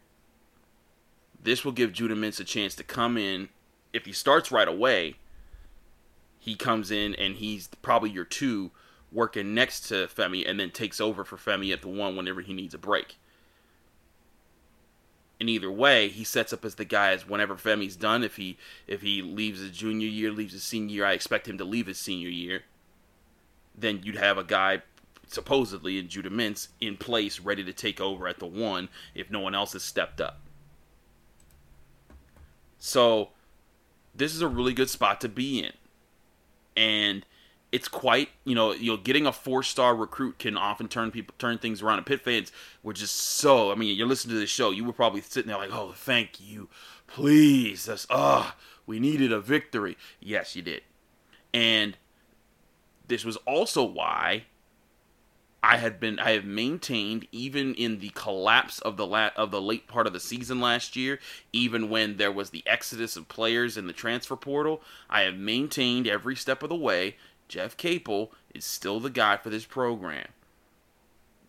This 1.41 1.63
will 1.63 1.71
give 1.71 1.94
Judah 1.94 2.15
Mintz 2.15 2.39
a 2.39 2.44
chance 2.44 2.75
to 2.75 2.83
come 2.83 3.18
in. 3.18 3.50
If 3.94 4.06
he 4.06 4.12
starts 4.12 4.51
right 4.51 4.68
away, 4.68 5.15
he 6.39 6.56
comes 6.56 6.91
in 6.91 7.15
and 7.15 7.36
he's 7.36 7.68
probably 7.81 8.09
your 8.09 8.25
two, 8.25 8.71
working 9.12 9.53
next 9.53 9.88
to 9.89 10.07
Femi, 10.07 10.47
and 10.47 10.59
then 10.59 10.71
takes 10.71 11.00
over 11.00 11.24
for 11.24 11.38
Femi 11.38 11.71
at 11.71 11.81
the 11.81 11.88
one 11.88 12.15
whenever 12.15 12.41
he 12.41 12.53
needs 12.53 12.74
a 12.74 12.77
break 12.77 13.18
in 15.39 15.47
either 15.47 15.71
way, 15.71 16.09
he 16.09 16.24
sets 16.24 16.51
up 16.51 16.65
as 16.65 16.75
the 16.75 16.86
guy 16.86 17.12
as 17.12 17.27
whenever 17.27 17.56
Femi's 17.56 17.95
done. 17.95 18.24
If 18.24 18.36
he 18.36 18.57
if 18.88 19.01
he 19.01 19.21
leaves 19.21 19.62
his 19.62 19.71
junior 19.71 20.07
year, 20.07 20.31
leaves 20.31 20.53
his 20.53 20.63
senior 20.63 20.95
year, 20.95 21.06
I 21.06 21.13
expect 21.13 21.47
him 21.47 21.57
to 21.57 21.63
leave 21.63 21.88
his 21.88 22.00
senior 22.00 22.30
year. 22.30 22.63
Then 23.79 24.01
you'd 24.03 24.17
have 24.17 24.37
a 24.37 24.43
guy 24.43 24.81
supposedly 25.27 25.99
in 25.99 26.07
Judah 26.07 26.29
Mintz 26.29 26.69
in 26.81 26.97
place, 26.97 27.39
ready 27.39 27.63
to 27.63 27.73
take 27.73 28.01
over 28.01 28.27
at 28.27 28.39
the 28.39 28.45
one 28.45 28.89
if 29.13 29.29
no 29.29 29.39
one 29.39 29.55
else 29.55 29.73
has 29.73 29.83
stepped 29.83 30.19
up. 30.19 30.39
So 32.79 33.29
this 34.15 34.33
is 34.33 34.41
a 34.41 34.48
really 34.48 34.74
good 34.74 34.89
spot 34.89 35.21
to 35.21 35.29
be 35.29 35.59
in. 35.59 35.74
And 36.75 37.25
it's 37.71 37.88
quite 37.88 38.29
you 38.45 38.55
know 38.55 38.74
you 38.74 38.91
know 38.91 38.98
getting 38.98 39.27
a 39.27 39.31
four 39.31 39.62
star 39.62 39.95
recruit 39.95 40.39
can 40.39 40.57
often 40.57 40.88
turn 40.88 41.12
people 41.12 41.36
turn 41.38 41.57
things 41.57 41.81
around. 41.81 41.98
And 41.98 42.05
Pitt 42.05 42.21
fans 42.21 42.51
were 42.83 42.93
just 42.93 43.15
so 43.15 43.71
I 43.71 43.75
mean 43.75 43.95
you're 43.95 44.07
listening 44.07 44.36
to 44.36 44.39
the 44.39 44.48
show, 44.48 44.71
you 44.71 44.83
were 44.83 44.93
probably 44.93 45.21
sitting 45.21 45.50
there 45.50 45.57
like, 45.57 45.71
oh 45.71 45.93
thank 45.95 46.39
you, 46.39 46.69
please, 47.07 47.86
that's 47.86 48.07
ah 48.09 48.55
oh, 48.55 48.62
we 48.86 49.00
needed 49.00 49.31
a 49.31 49.39
victory. 49.39 49.98
Yes, 50.19 50.55
you 50.55 50.62
did, 50.62 50.81
and 51.53 51.98
this 53.10 53.25
was 53.25 53.36
also 53.38 53.84
why 53.84 54.46
I 55.62 55.78
had 55.78 56.00
been 56.00 56.20
I 56.20 56.32
have 56.32 56.46
maintained 56.46 57.28
even 57.32 57.75
in 57.75 58.00
the 58.00 58.10
collapse 58.10 58.80
of 58.80 58.96
the 58.96 59.06
la- 59.06 59.32
of 59.36 59.51
the 59.51 59.62
late 59.62 59.88
part 59.88 60.08
of 60.08 60.13
the 60.13 60.20
season 60.20 60.62
last 60.62 60.96
year, 60.96 61.20
even 61.51 61.89
when 61.89 62.18
there 62.18 62.32
was 62.32 62.51
the 62.51 62.63
exodus 62.66 63.18
of 63.18 63.28
players 63.28 63.75
in 63.78 63.88
the 63.88 63.94
transfer 63.94 64.38
portal, 64.38 64.82
I 65.10 65.22
have 65.22 65.36
maintained 65.36 66.08
every 66.08 66.36
step 66.36 66.63
of 66.63 66.70
the 66.70 66.75
way 66.75 67.18
Jeff 67.50 67.75
Capel 67.75 68.32
is 68.54 68.63
still 68.63 69.00
the 69.00 69.10
guy 69.10 69.36
for 69.36 69.50
this 69.50 69.66
program. 69.66 70.28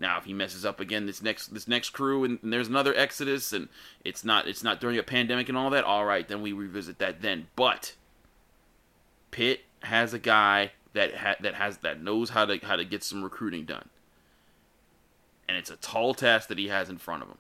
Now, 0.01 0.17
if 0.17 0.25
he 0.25 0.33
messes 0.33 0.65
up 0.65 0.81
again 0.81 1.07
this 1.07 1.23
next 1.23 1.49
this 1.55 1.69
next 1.69 1.91
crew 1.91 2.25
and, 2.25 2.41
and, 2.43 2.53
there's 2.53 2.69
another 2.69 2.95
exodus 2.97 3.53
and 3.53 3.69
it's 4.05 4.25
not 4.25 4.49
it's 4.49 4.65
not 4.65 4.81
during 4.81 4.99
a 4.99 5.05
pandemic 5.05 5.49
and 5.49 5.57
all 5.57 5.71
that, 5.71 5.85
all 5.85 6.05
right, 6.05 6.27
then 6.27 6.43
we 6.43 6.53
revisit 6.53 6.99
that 6.99 7.23
then. 7.23 7.47
But 7.55 7.95
Pitt 9.31 9.61
has 9.83 10.13
a 10.13 10.19
guy 10.19 10.73
that 10.93 11.15
ha- 11.15 11.37
that 11.41 11.55
has 11.55 11.79
that 11.79 12.03
knows 12.03 12.31
how 12.31 12.45
to 12.47 12.59
how 12.59 12.77
to 12.77 12.85
get 12.85 13.03
some 13.03 13.23
recruiting 13.23 13.65
done, 13.65 13.89
and 15.49 15.57
it's 15.57 15.71
a 15.71 15.77
tall 15.77 16.15
task 16.15 16.49
that 16.49 16.59
he 16.59 16.69
has 16.69 16.89
in 16.89 16.99
front 16.99 17.23
of 17.23 17.29
him. 17.29 17.39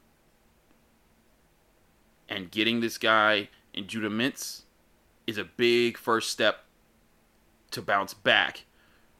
And 2.28 2.50
getting 2.50 2.80
this 2.80 2.96
guy 2.96 3.48
in 3.74 3.86
Judah 3.88 4.08
Mintz 4.08 4.62
is 5.26 5.38
a 5.38 5.44
big 5.44 5.98
first 5.98 6.30
step 6.30 6.64
to 7.72 7.82
bounce 7.82 8.14
back 8.14 8.64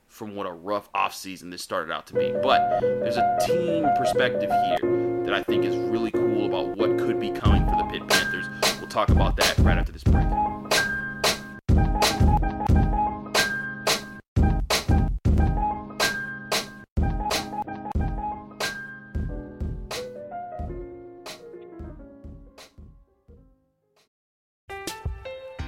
from 0.07 0.35
what 0.35 0.47
a 0.47 0.53
rough 0.53 0.93
offseason 0.93 1.51
this 1.51 1.63
started 1.63 1.93
out 1.93 2.07
to 2.09 2.15
be. 2.15 2.33
But 2.43 2.81
there's 2.81 3.17
a 3.17 3.39
team 3.47 3.87
perspective 3.97 4.51
here 4.51 5.23
that 5.25 5.35
I 5.35 5.43
think 5.43 5.65
is 5.65 5.77
really 5.77 6.11
cool 6.11 6.47
about 6.47 6.77
what 6.77 6.99
could 6.99 7.21
be 7.21 7.31
coming 7.31 7.65
for 7.65 7.77
the 7.77 7.85
Pitt 7.91 8.07
Panthers. 8.09 8.47
We'll 8.81 8.89
talk 8.89 9.09
about 9.11 9.37
that 9.37 9.59
right 9.59 9.79
after 9.79 9.93
this 9.93 10.05
break. 10.05 10.27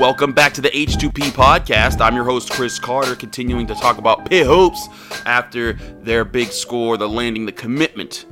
Welcome 0.00 0.32
back 0.32 0.52
to 0.54 0.60
the 0.60 0.70
H2P 0.70 1.30
podcast. 1.30 2.00
I'm 2.00 2.16
your 2.16 2.24
host, 2.24 2.50
Chris 2.50 2.80
Carter, 2.80 3.14
continuing 3.14 3.68
to 3.68 3.76
talk 3.76 3.98
about 3.98 4.28
Pitt 4.28 4.44
Hopes 4.44 4.88
after 5.24 5.74
their 5.74 6.24
big 6.24 6.48
score, 6.48 6.96
the 6.96 7.08
landing, 7.08 7.46
the 7.46 7.52
commitment 7.52 8.26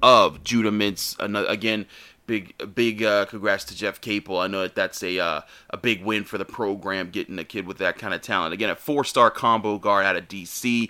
of 0.00 0.44
Judah 0.44 0.70
Mintz. 0.70 1.16
Again, 1.48 1.86
big, 2.28 2.54
big 2.76 3.02
uh, 3.02 3.24
congrats 3.24 3.64
to 3.64 3.76
Jeff 3.76 4.00
Capel. 4.00 4.38
I 4.38 4.46
know 4.46 4.62
that 4.62 4.76
that's 4.76 5.02
a 5.02 5.18
uh, 5.18 5.40
a 5.70 5.76
big 5.76 6.04
win 6.04 6.22
for 6.22 6.38
the 6.38 6.44
program, 6.44 7.10
getting 7.10 7.36
a 7.40 7.44
kid 7.44 7.66
with 7.66 7.78
that 7.78 7.98
kind 7.98 8.14
of 8.14 8.22
talent. 8.22 8.54
Again, 8.54 8.70
a 8.70 8.76
four 8.76 9.02
star 9.02 9.28
combo 9.28 9.78
guard 9.78 10.06
out 10.06 10.14
of 10.14 10.28
DC. 10.28 10.88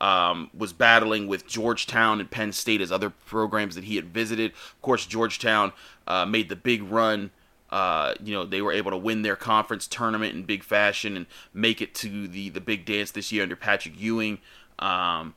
Um, 0.00 0.50
was 0.52 0.72
battling 0.72 1.28
with 1.28 1.46
Georgetown 1.46 2.18
and 2.18 2.28
Penn 2.28 2.50
State 2.50 2.80
as 2.80 2.90
other 2.90 3.10
programs 3.10 3.76
that 3.76 3.84
he 3.84 3.94
had 3.94 4.06
visited. 4.06 4.50
Of 4.50 4.82
course, 4.82 5.06
Georgetown 5.06 5.72
uh, 6.08 6.26
made 6.26 6.48
the 6.48 6.56
big 6.56 6.82
run 6.82 7.30
uh, 7.72 8.14
you 8.22 8.34
know, 8.34 8.44
they 8.44 8.60
were 8.60 8.70
able 8.70 8.90
to 8.90 8.98
win 8.98 9.22
their 9.22 9.34
conference 9.34 9.86
tournament 9.86 10.34
in 10.34 10.42
big 10.42 10.62
fashion 10.62 11.16
and 11.16 11.26
make 11.54 11.80
it 11.80 11.94
to 11.94 12.28
the 12.28 12.50
the 12.50 12.60
big 12.60 12.84
dance 12.84 13.10
this 13.10 13.32
year 13.32 13.42
under 13.42 13.56
Patrick 13.56 13.98
Ewing. 13.98 14.38
Um, 14.78 15.34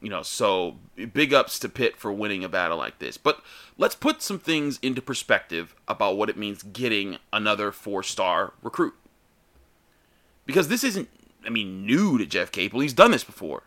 you 0.00 0.08
know, 0.08 0.22
so 0.22 0.76
big 1.12 1.34
ups 1.34 1.58
to 1.58 1.68
Pitt 1.68 1.96
for 1.96 2.12
winning 2.12 2.44
a 2.44 2.48
battle 2.48 2.78
like 2.78 3.00
this. 3.00 3.16
But 3.16 3.42
let's 3.76 3.96
put 3.96 4.22
some 4.22 4.38
things 4.38 4.78
into 4.80 5.02
perspective 5.02 5.74
about 5.88 6.16
what 6.16 6.28
it 6.28 6.36
means 6.36 6.62
getting 6.62 7.18
another 7.32 7.72
four 7.72 8.04
star 8.04 8.52
recruit. 8.62 8.94
Because 10.46 10.68
this 10.68 10.84
isn't, 10.84 11.08
I 11.44 11.50
mean, 11.50 11.84
new 11.84 12.16
to 12.16 12.26
Jeff 12.26 12.52
Capel. 12.52 12.80
He's 12.80 12.92
done 12.92 13.10
this 13.10 13.24
before. 13.24 13.64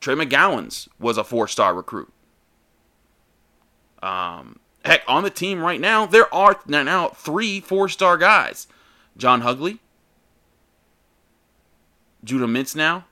Trey 0.00 0.14
McGowens 0.14 0.88
was 0.98 1.16
a 1.16 1.24
four 1.24 1.46
star 1.46 1.74
recruit. 1.74 2.12
Um, 4.02 4.58
heck, 4.84 5.02
on 5.06 5.22
the 5.22 5.30
team 5.30 5.60
right 5.60 5.80
now, 5.80 6.06
there 6.06 6.32
are 6.34 6.58
now 6.66 7.08
three 7.08 7.60
four 7.60 7.88
star 7.88 8.16
guys 8.16 8.66
John 9.16 9.42
Hugley, 9.42 9.78
Judah 12.24 12.46
Mintz 12.46 12.74
now, 12.76 13.04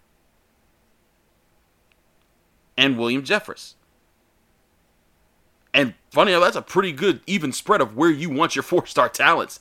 and 2.77 2.99
William 2.99 3.23
Jeffress. 3.23 3.75
And 5.75 5.93
funny 6.11 6.33
enough, 6.33 6.45
that's 6.45 6.57
a 6.57 6.63
pretty 6.63 6.93
good 6.93 7.21
even 7.27 7.53
spread 7.53 7.83
of 7.83 7.97
where 7.97 8.11
you 8.11 8.31
want 8.31 8.57
your 8.57 8.63
four 8.65 8.87
star 8.87 9.09
talents. 9.09 9.61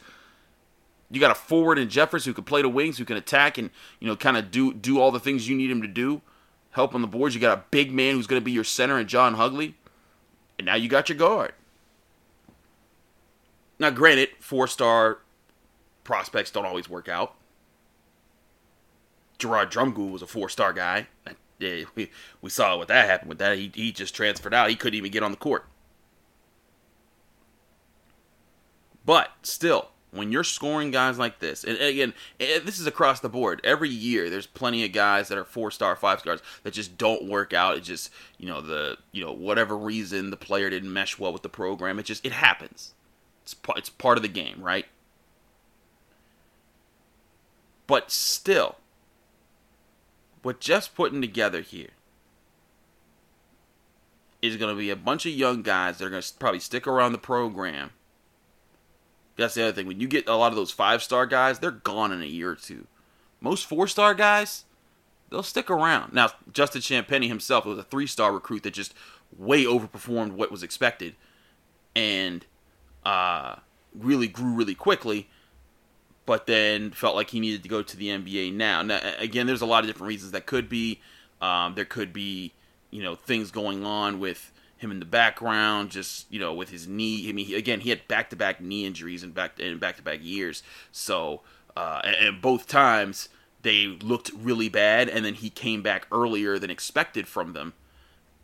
You 1.11 1.19
got 1.19 1.31
a 1.31 1.35
forward 1.35 1.77
in 1.77 1.87
Jeffress 1.87 2.25
who 2.25 2.33
can 2.33 2.45
play 2.45 2.61
the 2.61 2.69
wings, 2.69 2.97
who 2.97 3.05
can 3.05 3.17
attack 3.17 3.57
and 3.57 3.69
you 3.99 4.07
know 4.07 4.15
kind 4.15 4.37
of 4.37 4.49
do 4.51 4.73
do 4.73 4.99
all 4.99 5.11
the 5.11 5.19
things 5.19 5.47
you 5.47 5.55
need 5.55 5.69
him 5.69 5.81
to 5.81 5.87
do, 5.87 6.21
help 6.71 6.95
on 6.95 7.01
the 7.01 7.07
boards. 7.07 7.35
You 7.35 7.41
got 7.41 7.57
a 7.57 7.63
big 7.69 7.91
man 7.91 8.15
who's 8.15 8.27
going 8.27 8.41
to 8.41 8.45
be 8.45 8.51
your 8.51 8.63
center 8.63 8.99
in 8.99 9.07
John 9.07 9.35
Hugley, 9.35 9.73
and 10.57 10.65
now 10.65 10.75
you 10.75 10.89
got 10.89 11.09
your 11.09 11.17
guard. 11.17 11.53
Now, 13.79 13.89
granted, 13.89 14.29
four 14.39 14.67
star 14.67 15.19
prospects 16.03 16.51
don't 16.51 16.65
always 16.65 16.89
work 16.89 17.09
out. 17.09 17.35
Gerard 19.37 19.71
Drumgoole 19.71 20.11
was 20.11 20.21
a 20.21 20.27
four 20.27 20.49
star 20.49 20.73
guy. 20.73 21.07
Yeah, 21.59 21.83
we, 21.95 22.11
we 22.41 22.49
saw 22.49 22.77
what 22.77 22.87
that 22.89 23.09
happened 23.09 23.29
with 23.29 23.39
that. 23.39 23.57
He, 23.57 23.71
he 23.73 23.91
just 23.91 24.15
transferred 24.15 24.53
out. 24.53 24.69
He 24.69 24.75
couldn't 24.75 24.97
even 24.97 25.11
get 25.11 25.23
on 25.23 25.31
the 25.31 25.37
court. 25.37 25.65
But 29.05 29.29
still, 29.43 29.89
when 30.11 30.31
you're 30.31 30.43
scoring 30.43 30.91
guys 30.91 31.19
like 31.19 31.39
this, 31.39 31.63
and 31.63 31.77
again, 31.77 32.13
this 32.39 32.79
is 32.79 32.87
across 32.87 33.19
the 33.19 33.29
board. 33.29 33.61
Every 33.63 33.89
year, 33.89 34.29
there's 34.29 34.47
plenty 34.47 34.83
of 34.83 34.91
guys 34.93 35.27
that 35.27 35.37
are 35.37 35.45
four 35.45 35.69
star, 35.69 35.95
five 35.95 36.19
stars 36.19 36.41
that 36.63 36.73
just 36.73 36.97
don't 36.97 37.25
work 37.29 37.53
out. 37.53 37.77
It 37.77 37.81
just, 37.81 38.09
you 38.37 38.47
know, 38.47 38.61
the, 38.61 38.97
you 39.11 39.23
know, 39.23 39.31
whatever 39.31 39.77
reason 39.77 40.31
the 40.31 40.37
player 40.37 40.69
didn't 40.69 40.91
mesh 40.91 41.19
well 41.19 41.33
with 41.33 41.43
the 41.43 41.49
program. 41.49 41.99
It 41.99 42.05
just, 42.05 42.25
it 42.25 42.31
happens. 42.31 42.93
It's 43.45 43.53
pa- 43.53 43.73
it's 43.77 43.91
part 43.91 44.17
of 44.17 44.23
the 44.23 44.27
game, 44.27 44.57
right? 44.59 44.87
But 47.85 48.09
still, 48.09 48.77
what 50.41 50.59
Jeff's 50.59 50.87
putting 50.87 51.21
together 51.21 51.61
here 51.61 51.89
is 54.41 54.57
going 54.57 54.73
to 54.73 54.79
be 54.79 54.89
a 54.89 54.95
bunch 54.95 55.27
of 55.27 55.33
young 55.33 55.61
guys 55.61 55.99
that 55.99 56.05
are 56.05 56.09
going 56.09 56.23
to 56.23 56.33
probably 56.39 56.59
stick 56.59 56.87
around 56.87 57.11
the 57.11 57.19
program. 57.19 57.91
That's 59.37 59.53
the 59.53 59.61
other 59.61 59.73
thing. 59.73 59.85
When 59.85 59.99
you 59.99 60.07
get 60.07 60.27
a 60.27 60.35
lot 60.35 60.51
of 60.51 60.55
those 60.55 60.71
five 60.71 61.03
star 61.03 61.27
guys, 61.27 61.59
they're 61.59 61.69
gone 61.69 62.11
in 62.11 62.23
a 62.23 62.25
year 62.25 62.49
or 62.49 62.55
two. 62.55 62.87
Most 63.39 63.67
four 63.67 63.85
star 63.85 64.15
guys, 64.15 64.65
they'll 65.29 65.43
stick 65.43 65.69
around. 65.69 66.13
Now, 66.13 66.29
Justin 66.51 66.81
Champagnie 66.81 67.27
himself 67.27 67.63
was 67.63 67.77
a 67.77 67.83
three 67.83 68.07
star 68.07 68.33
recruit 68.33 68.63
that 68.63 68.73
just 68.73 68.95
way 69.37 69.65
overperformed 69.65 70.31
what 70.31 70.51
was 70.51 70.63
expected 70.63 71.15
and 71.95 72.43
uh, 73.05 73.55
really 73.93 74.27
grew 74.27 74.53
really 74.53 74.75
quickly, 74.75 75.29
but 76.25 76.47
then 76.47 76.91
felt 76.91 77.15
like 77.15 77.29
he 77.29 77.39
needed 77.39 77.63
to 77.63 77.69
go 77.69 77.81
to 77.81 77.97
the 77.97 78.07
NBA 78.07 78.53
now. 78.53 78.81
Now, 78.81 78.99
again, 79.19 79.47
there's 79.47 79.61
a 79.61 79.65
lot 79.65 79.83
of 79.83 79.87
different 79.87 80.09
reasons 80.09 80.31
that 80.31 80.45
could 80.45 80.67
be. 80.67 81.01
Um, 81.41 81.75
there 81.75 81.85
could 81.85 82.13
be, 82.13 82.53
you 82.89 83.03
know, 83.03 83.15
things 83.15 83.51
going 83.51 83.85
on 83.85 84.19
with 84.19 84.51
him 84.77 84.91
in 84.91 84.99
the 84.99 85.05
background, 85.05 85.91
just 85.91 86.31
you 86.31 86.39
know, 86.39 86.53
with 86.53 86.69
his 86.69 86.87
knee. 86.87 87.29
I 87.29 87.31
mean, 87.31 87.45
he, 87.45 87.55
again, 87.55 87.81
he 87.81 87.89
had 87.89 88.07
back-to-back 88.07 88.61
knee 88.61 88.85
injuries 88.85 89.23
in 89.23 89.31
back 89.31 89.59
in 89.59 89.77
back-to-back 89.77 90.19
years. 90.21 90.63
So, 90.91 91.41
uh, 91.75 92.01
and, 92.03 92.15
and 92.15 92.41
both 92.41 92.67
times 92.67 93.29
they 93.61 93.87
looked 93.87 94.31
really 94.35 94.69
bad, 94.69 95.09
and 95.09 95.25
then 95.25 95.33
he 95.33 95.49
came 95.49 95.81
back 95.81 96.07
earlier 96.11 96.59
than 96.59 96.69
expected 96.69 97.27
from 97.27 97.53
them, 97.53 97.73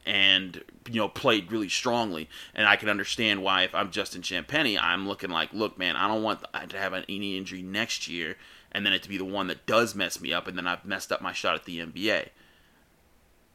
and 0.06 0.64
you 0.90 1.00
know, 1.00 1.08
played 1.08 1.52
really 1.52 1.70
strongly. 1.70 2.28
And 2.56 2.68
I 2.68 2.76
can 2.76 2.90
understand 2.90 3.44
why, 3.44 3.64
if 3.64 3.76
I'm 3.76 3.92
Justin 3.92 4.22
Champagnie, 4.22 4.80
I'm 4.82 5.08
looking 5.08 5.30
like, 5.30 5.54
look, 5.54 5.78
man, 5.78 5.96
I 5.96 6.08
don't 6.08 6.24
want 6.24 6.44
to 6.70 6.78
have 6.78 6.94
an 6.94 7.04
injury 7.04 7.62
next 7.62 8.08
year, 8.08 8.36
and 8.72 8.86
then 8.86 8.94
it 8.94 9.04
to 9.04 9.10
be 9.10 9.18
the 9.18 9.26
one 9.26 9.48
that 9.48 9.66
does 9.66 9.96
mess 9.96 10.20
me 10.20 10.34
up, 10.34 10.48
and 10.48 10.58
then 10.58 10.68
I've 10.68 10.86
messed 10.86 11.12
up 11.12 11.22
my 11.22 11.34
shot 11.34 11.56
at 11.56 11.66
the 11.66 11.80
NBA 11.80 12.30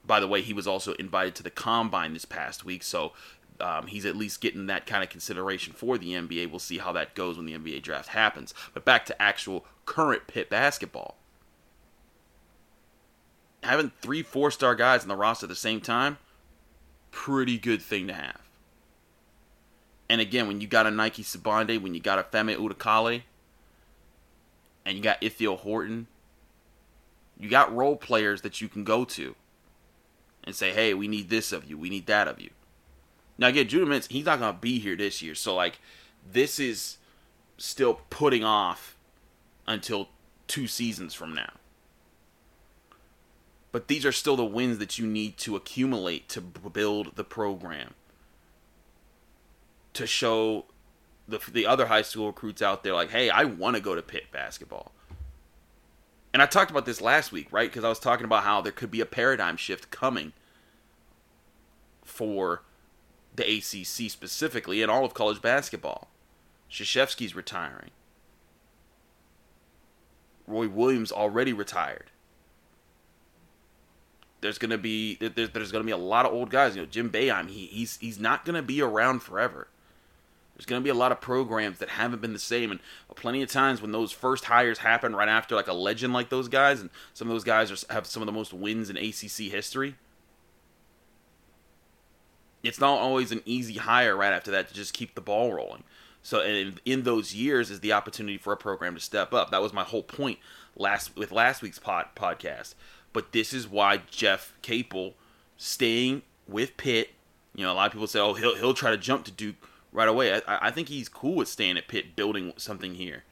by 0.07 0.21
the 0.21 0.29
way, 0.29 0.43
he 0.43 0.53
was 0.53 0.67
also 0.67 0.93
invited 0.95 1.35
to 1.35 1.43
the 1.43 1.51
combine 1.51 2.13
this 2.13 2.25
past 2.25 2.65
week, 2.65 2.83
so 2.83 3.13
um, 3.61 3.87
he's 3.87 4.07
at 4.07 4.17
least 4.17 4.41
getting 4.41 4.67
that 4.67 4.87
kind 4.87 5.03
of 5.03 5.11
consideration 5.11 5.73
for 5.73 5.99
the 5.99 6.13
NBA. 6.13 6.51
We'll 6.51 6.59
see 6.59 6.79
how 6.79 6.93
that 6.93 7.15
goes 7.15 7.37
when 7.37 7.47
the 7.47 7.57
NBA 7.57 7.83
draft 7.83 8.11
happens. 8.11 8.55
But 8.75 8.85
back 8.85 9.07
to 9.07 9.23
actual 9.23 9.65
current 9.85 10.27
Pitt 10.27 10.51
basketball. 10.51 11.17
Having 13.63 13.93
three 14.01 14.23
four 14.23 14.51
star 14.51 14.75
guys 14.75 15.03
in 15.03 15.09
the 15.09 15.17
roster 15.17 15.47
at 15.47 15.49
the 15.49 15.57
same 15.57 15.81
time, 15.81 16.19
pretty 17.11 17.59
good 17.59 17.83
thing 17.83 18.07
to 18.09 18.15
have. 18.15 18.41
And 20.09 20.21
again, 20.21 20.47
when 20.47 20.61
you 20.61 20.69
got 20.69 20.87
a 20.87 20.91
Nike 20.91 21.23
Sibande, 21.23 21.81
when 21.81 21.95
you 21.95 22.01
got 22.01 22.19
a 22.19 22.23
Femi 22.23 22.57
Odukale, 22.57 23.23
and 24.85 24.97
you 24.97 25.03
got 25.03 25.21
Ithiel 25.21 25.59
Horton, 25.59 26.07
you 27.39 27.51
got 27.51 27.75
role 27.75 27.97
players 27.97 28.43
that 28.43 28.61
you 28.61 28.69
can 28.69 28.85
go 28.85 29.05
to 29.05 29.35
and 30.45 30.55
say, 30.55 30.73
hey, 30.73 30.95
we 30.95 31.09
need 31.09 31.29
this 31.29 31.53
of 31.53 31.69
you, 31.69 31.77
we 31.77 31.91
need 31.91 32.07
that 32.07 32.29
of 32.29 32.41
you. 32.41 32.51
Now 33.37 33.49
again, 33.49 33.69
Judah 33.69 33.87
Mintz, 33.87 34.11
he's 34.11 34.25
not 34.25 34.39
gonna 34.39 34.57
be 34.59 34.79
here 34.79 34.97
this 34.97 35.21
year, 35.21 35.35
so 35.35 35.55
like 35.55 35.81
this 36.33 36.59
is 36.61 36.99
still 37.59 38.01
putting 38.11 38.45
off 38.45 38.97
until 39.67 40.09
two 40.47 40.67
seasons 40.67 41.15
from 41.15 41.35
now. 41.35 41.51
But 43.77 43.89
these 43.89 44.07
are 44.07 44.13
still 44.13 44.37
the 44.37 44.45
wins 44.47 44.79
that 44.79 44.99
you 44.99 45.07
need 45.07 45.37
to 45.37 45.55
accumulate 45.55 46.31
to 46.31 46.41
build 46.41 47.15
the 47.17 47.25
program. 47.25 47.93
To 49.93 50.07
show 50.07 50.65
the 51.29 51.41
the 51.53 51.67
other 51.67 51.85
high 51.85 52.01
school 52.01 52.29
recruits 52.29 52.63
out 52.63 52.85
there 52.85 52.95
like, 52.95 53.11
"Hey, 53.11 53.29
I 53.29 53.45
want 53.45 53.77
to 53.77 53.83
go 53.83 53.95
to 53.95 54.01
Pitt 54.01 54.33
basketball." 54.33 54.93
And 56.33 56.41
I 56.41 56.47
talked 56.47 56.71
about 56.71 56.87
this 56.87 57.03
last 57.03 57.33
week, 57.33 57.49
right? 57.53 57.69
Because 57.69 57.85
I 57.85 57.91
was 57.91 57.99
talking 57.99 58.25
about 58.25 58.45
how 58.45 58.63
there 58.63 58.73
could 58.73 58.91
be 58.91 59.03
a 59.03 59.05
paradigm 59.05 59.59
shift 59.59 59.91
coming 59.91 60.33
for 62.03 62.63
the 63.35 63.45
ACC 63.45 64.11
specifically 64.11 64.81
and 64.81 64.91
all 64.91 65.05
of 65.05 65.13
college 65.13 65.43
basketball. 65.43 66.09
Krzyzewski's 66.71 67.37
retiring. 67.37 67.91
Roy 70.47 70.67
Williams 70.67 71.13
already 71.13 71.53
retired. 71.53 72.11
There's 74.47 74.59
gonna 74.59 74.79
be 74.79 75.17
there's, 75.17 75.51
there's 75.51 75.73
gonna 75.73 75.83
be 75.83 75.91
a 75.91 75.97
lot 75.97 76.25
of 76.25 76.33
old 76.33 76.51
guys. 76.51 76.77
You 76.77 76.83
know, 76.83 76.87
Jim 76.87 77.11
Boeheim, 77.11 77.49
he, 77.49 77.67
he's 77.67 77.97
he's 77.97 78.21
not 78.21 78.45
gonna 78.45 78.63
be 78.63 78.81
around 78.81 79.25
forever. 79.25 79.67
There's 80.55 80.67
gonna 80.67 80.83
be 80.83 80.89
a 80.89 80.95
lot 80.95 81.11
of 81.11 81.21
programs 81.21 81.81
that 81.81 81.89
haven't 81.89 82.23
been 82.23 82.33
the 82.33 82.39
same, 82.39 82.71
and 82.71 82.79
plenty 83.17 83.43
of 83.43 83.51
times 83.51 83.83
when 83.83 83.91
those 83.91 84.13
first 84.13 84.45
hires 84.45 84.79
happen 84.79 85.17
right 85.17 85.29
after 85.29 85.57
like 85.57 85.67
a 85.67 85.73
legend 85.73 86.13
like 86.13 86.29
those 86.29 86.47
guys, 86.47 86.81
and 86.81 86.91
some 87.13 87.27
of 87.27 87.35
those 87.35 87.43
guys 87.43 87.73
are, 87.73 87.93
have 87.93 88.07
some 88.07 88.23
of 88.23 88.27
the 88.27 88.33
most 88.33 88.53
wins 88.53 88.89
in 88.89 88.97
ACC 88.97 89.51
history. 89.51 89.97
It's 92.63 92.79
not 92.79 93.01
always 93.01 93.33
an 93.33 93.43
easy 93.47 93.75
hire 93.75 94.17
right 94.17 94.33
after 94.33 94.53
that 94.53 94.69
to 94.69 94.75
just 94.75 94.95
keep 94.95 95.17
the 95.17 95.21
ball 95.21 95.53
rolling. 95.53 95.83
So 96.23 96.41
in, 96.41 96.79
in 96.85 97.03
those 97.03 97.35
years 97.35 97.69
is 97.69 97.81
the 97.81 97.93
opportunity 97.93 98.39
for 98.39 98.53
a 98.53 98.57
program 98.57 98.95
to 98.95 99.01
step 99.01 99.35
up. 99.35 99.51
That 99.51 99.61
was 99.61 99.73
my 99.73 99.83
whole 99.83 100.05
point 100.05 100.39
last 100.77 101.17
with 101.17 101.33
last 101.33 101.63
week's 101.63 101.81
pod, 101.81 102.07
podcast. 102.15 102.75
But 103.17 103.33
this 103.33 103.55
is 103.55 103.67
why 103.67 104.03
Jeff 104.11 104.53
Capel 104.61 105.15
staying 105.57 106.21
with 106.47 106.77
Pitt. 106.77 107.13
You 107.55 107.65
know, 107.65 107.73
a 107.73 107.75
lot 107.75 107.87
of 107.87 107.93
people 107.93 108.07
say, 108.07 108.21
"Oh, 108.21 108.35
he'll 108.35 108.57
he'll 108.57 108.75
try 108.75 108.91
to 108.91 108.99
jump 108.99 109.25
to 109.25 109.31
Duke 109.31 109.55
right 109.91 110.07
away." 110.07 110.35
I, 110.35 110.67
I 110.67 110.71
think 110.71 110.89
he's 110.89 111.09
cool 111.09 111.37
with 111.37 111.49
staying 111.49 111.79
at 111.79 111.89
Pitt, 111.89 112.15
building 112.15 112.53
something 112.59 112.97
here, 112.97 113.25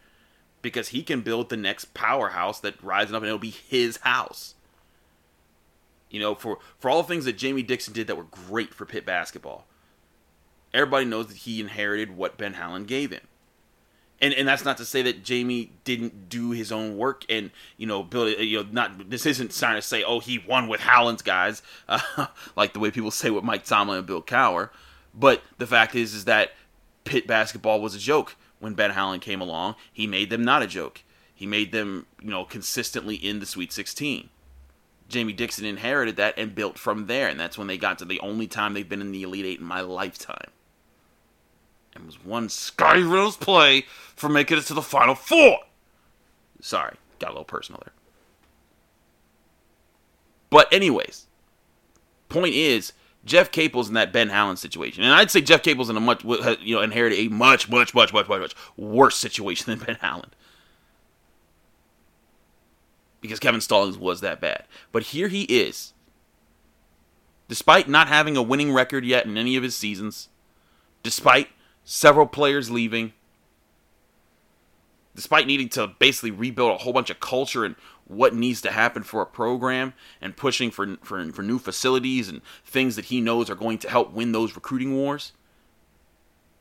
because 0.62 0.88
he 0.88 1.02
can 1.02 1.20
build 1.20 1.50
the 1.50 1.58
next 1.58 1.92
powerhouse 1.92 2.60
that 2.60 2.82
rising 2.82 3.14
up, 3.14 3.20
and 3.20 3.28
it'll 3.28 3.38
be 3.38 3.50
his 3.50 3.98
house. 3.98 4.54
You 6.08 6.18
know, 6.18 6.34
for 6.34 6.60
for 6.78 6.90
all 6.90 7.02
the 7.02 7.08
things 7.08 7.26
that 7.26 7.36
Jamie 7.36 7.62
Dixon 7.62 7.92
did 7.92 8.06
that 8.06 8.16
were 8.16 8.24
great 8.24 8.72
for 8.72 8.86
Pitt 8.86 9.04
basketball 9.04 9.66
everybody 10.72 11.04
knows 11.04 11.28
that 11.28 11.36
he 11.36 11.60
inherited 11.60 12.16
what 12.16 12.36
Ben 12.36 12.54
Howland 12.54 12.88
gave 12.88 13.12
him. 13.12 13.20
And 14.20 14.32
and 14.34 14.46
that's 14.46 14.64
not 14.64 14.76
to 14.78 14.84
say 14.84 15.02
that 15.02 15.24
Jamie 15.24 15.72
didn't 15.84 16.28
do 16.28 16.50
his 16.50 16.70
own 16.70 16.96
work 16.96 17.24
and 17.28 17.50
you 17.76 17.86
know 17.86 18.02
build 18.02 18.38
you 18.38 18.62
know 18.62 18.68
not 18.70 19.10
this 19.10 19.26
isn't 19.26 19.54
trying 19.54 19.76
to 19.76 19.82
say 19.82 20.02
oh 20.02 20.20
he 20.20 20.38
won 20.38 20.68
with 20.68 20.80
Howland's 20.80 21.22
guys 21.22 21.62
uh, 21.88 22.26
like 22.56 22.72
the 22.72 22.78
way 22.78 22.90
people 22.90 23.10
say 23.10 23.30
with 23.30 23.44
Mike 23.44 23.64
Tomlin 23.64 23.98
and 23.98 24.06
Bill 24.06 24.22
Cowher, 24.22 24.70
but 25.12 25.42
the 25.58 25.66
fact 25.66 25.94
is 25.94 26.14
is 26.14 26.24
that 26.26 26.52
Pitt 27.04 27.26
basketball 27.26 27.80
was 27.80 27.94
a 27.94 27.98
joke 27.98 28.36
when 28.60 28.74
Ben 28.74 28.92
Howland 28.92 29.22
came 29.22 29.40
along. 29.40 29.74
He 29.92 30.06
made 30.06 30.30
them 30.30 30.44
not 30.44 30.62
a 30.62 30.66
joke. 30.66 31.02
He 31.34 31.46
made 31.46 31.72
them 31.72 32.06
you 32.22 32.30
know 32.30 32.44
consistently 32.44 33.16
in 33.16 33.40
the 33.40 33.46
Sweet 33.46 33.72
16. 33.72 34.30
Jamie 35.06 35.34
Dixon 35.34 35.66
inherited 35.66 36.16
that 36.16 36.38
and 36.38 36.54
built 36.54 36.78
from 36.78 37.06
there, 37.06 37.28
and 37.28 37.38
that's 37.38 37.58
when 37.58 37.66
they 37.66 37.76
got 37.76 37.98
to 37.98 38.06
the 38.06 38.20
only 38.20 38.46
time 38.46 38.72
they've 38.72 38.88
been 38.88 39.02
in 39.02 39.12
the 39.12 39.22
Elite 39.22 39.44
Eight 39.44 39.60
in 39.60 39.66
my 39.66 39.82
lifetime 39.82 40.50
and 41.94 42.06
was 42.06 42.24
one 42.24 42.48
Skyrills 42.48 43.38
play 43.38 43.86
for 44.16 44.28
making 44.28 44.58
it 44.58 44.62
to 44.62 44.74
the 44.74 44.82
Final 44.82 45.14
Four. 45.14 45.58
Sorry, 46.60 46.96
got 47.18 47.28
a 47.28 47.32
little 47.32 47.44
personal 47.44 47.80
there. 47.84 47.92
But 50.50 50.72
anyways, 50.72 51.26
point 52.28 52.54
is, 52.54 52.92
Jeff 53.24 53.50
Capel's 53.50 53.88
in 53.88 53.94
that 53.94 54.12
Ben 54.12 54.28
Howland 54.28 54.58
situation, 54.58 55.02
and 55.02 55.12
I'd 55.12 55.30
say 55.30 55.40
Jeff 55.40 55.62
Capel's 55.62 55.90
in 55.90 55.96
a 55.96 56.00
much, 56.00 56.24
you 56.60 56.76
know, 56.76 56.82
inherited 56.82 57.18
a 57.18 57.28
much, 57.28 57.68
much, 57.68 57.94
much, 57.94 58.12
much, 58.12 58.28
much, 58.28 58.40
much 58.40 58.54
worse 58.76 59.16
situation 59.16 59.66
than 59.66 59.84
Ben 59.84 59.96
Howland. 60.00 60.36
Because 63.20 63.40
Kevin 63.40 63.62
Stallings 63.62 63.96
was 63.96 64.20
that 64.20 64.40
bad. 64.40 64.64
But 64.92 65.04
here 65.04 65.28
he 65.28 65.42
is. 65.44 65.94
Despite 67.48 67.88
not 67.88 68.08
having 68.08 68.36
a 68.36 68.42
winning 68.42 68.72
record 68.72 69.04
yet 69.04 69.24
in 69.24 69.38
any 69.38 69.56
of 69.56 69.62
his 69.62 69.74
seasons, 69.74 70.28
despite 71.02 71.48
several 71.84 72.26
players 72.26 72.70
leaving, 72.70 73.12
despite 75.14 75.46
needing 75.46 75.68
to 75.70 75.86
basically 75.98 76.30
rebuild 76.30 76.72
a 76.72 76.78
whole 76.78 76.92
bunch 76.92 77.10
of 77.10 77.20
culture 77.20 77.64
and 77.64 77.76
what 78.06 78.34
needs 78.34 78.60
to 78.62 78.70
happen 78.70 79.02
for 79.02 79.22
a 79.22 79.26
program 79.26 79.94
and 80.20 80.36
pushing 80.36 80.70
for, 80.70 80.96
for, 81.02 81.24
for 81.32 81.42
new 81.42 81.58
facilities 81.58 82.28
and 82.28 82.42
things 82.64 82.96
that 82.96 83.06
he 83.06 83.20
knows 83.20 83.48
are 83.48 83.54
going 83.54 83.78
to 83.78 83.88
help 83.88 84.12
win 84.12 84.32
those 84.32 84.54
recruiting 84.54 84.94
wars. 84.94 85.32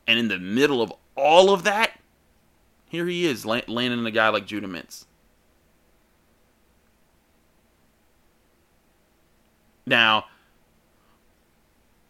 And 0.06 0.18
in 0.18 0.28
the 0.28 0.38
middle 0.38 0.80
of 0.80 0.92
all 1.16 1.52
of 1.52 1.64
that, 1.64 1.98
here 2.88 3.06
he 3.06 3.26
is 3.26 3.44
landing 3.44 4.06
a 4.06 4.10
guy 4.10 4.28
like 4.28 4.46
Judah 4.46 4.68
Mintz. 4.68 5.06
Now, 9.86 10.26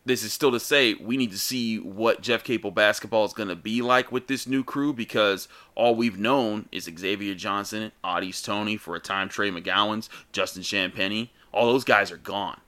this 0.06 0.22
is 0.22 0.32
still 0.32 0.52
to 0.52 0.60
say 0.60 0.94
we 0.94 1.16
need 1.16 1.30
to 1.30 1.38
see 1.38 1.78
what 1.78 2.20
Jeff 2.20 2.44
Capel 2.44 2.70
basketball 2.70 3.24
is 3.24 3.32
going 3.32 3.48
to 3.48 3.56
be 3.56 3.80
like 3.80 4.12
with 4.12 4.26
this 4.26 4.46
new 4.46 4.62
crew 4.62 4.92
because 4.92 5.48
all 5.74 5.94
we've 5.94 6.18
known 6.18 6.68
is 6.70 6.84
Xavier 6.84 7.34
Johnson, 7.34 7.90
Au'Diese 8.02 8.44
Toney 8.44 8.76
for 8.76 8.94
a 8.94 9.00
time 9.00 9.28
Trey 9.28 9.50
McGowens, 9.50 10.08
Justin 10.32 10.62
Champagnie. 10.62 11.30
All 11.52 11.72
those 11.72 11.84
guys 11.84 12.10
are 12.10 12.18
gone. 12.18 12.60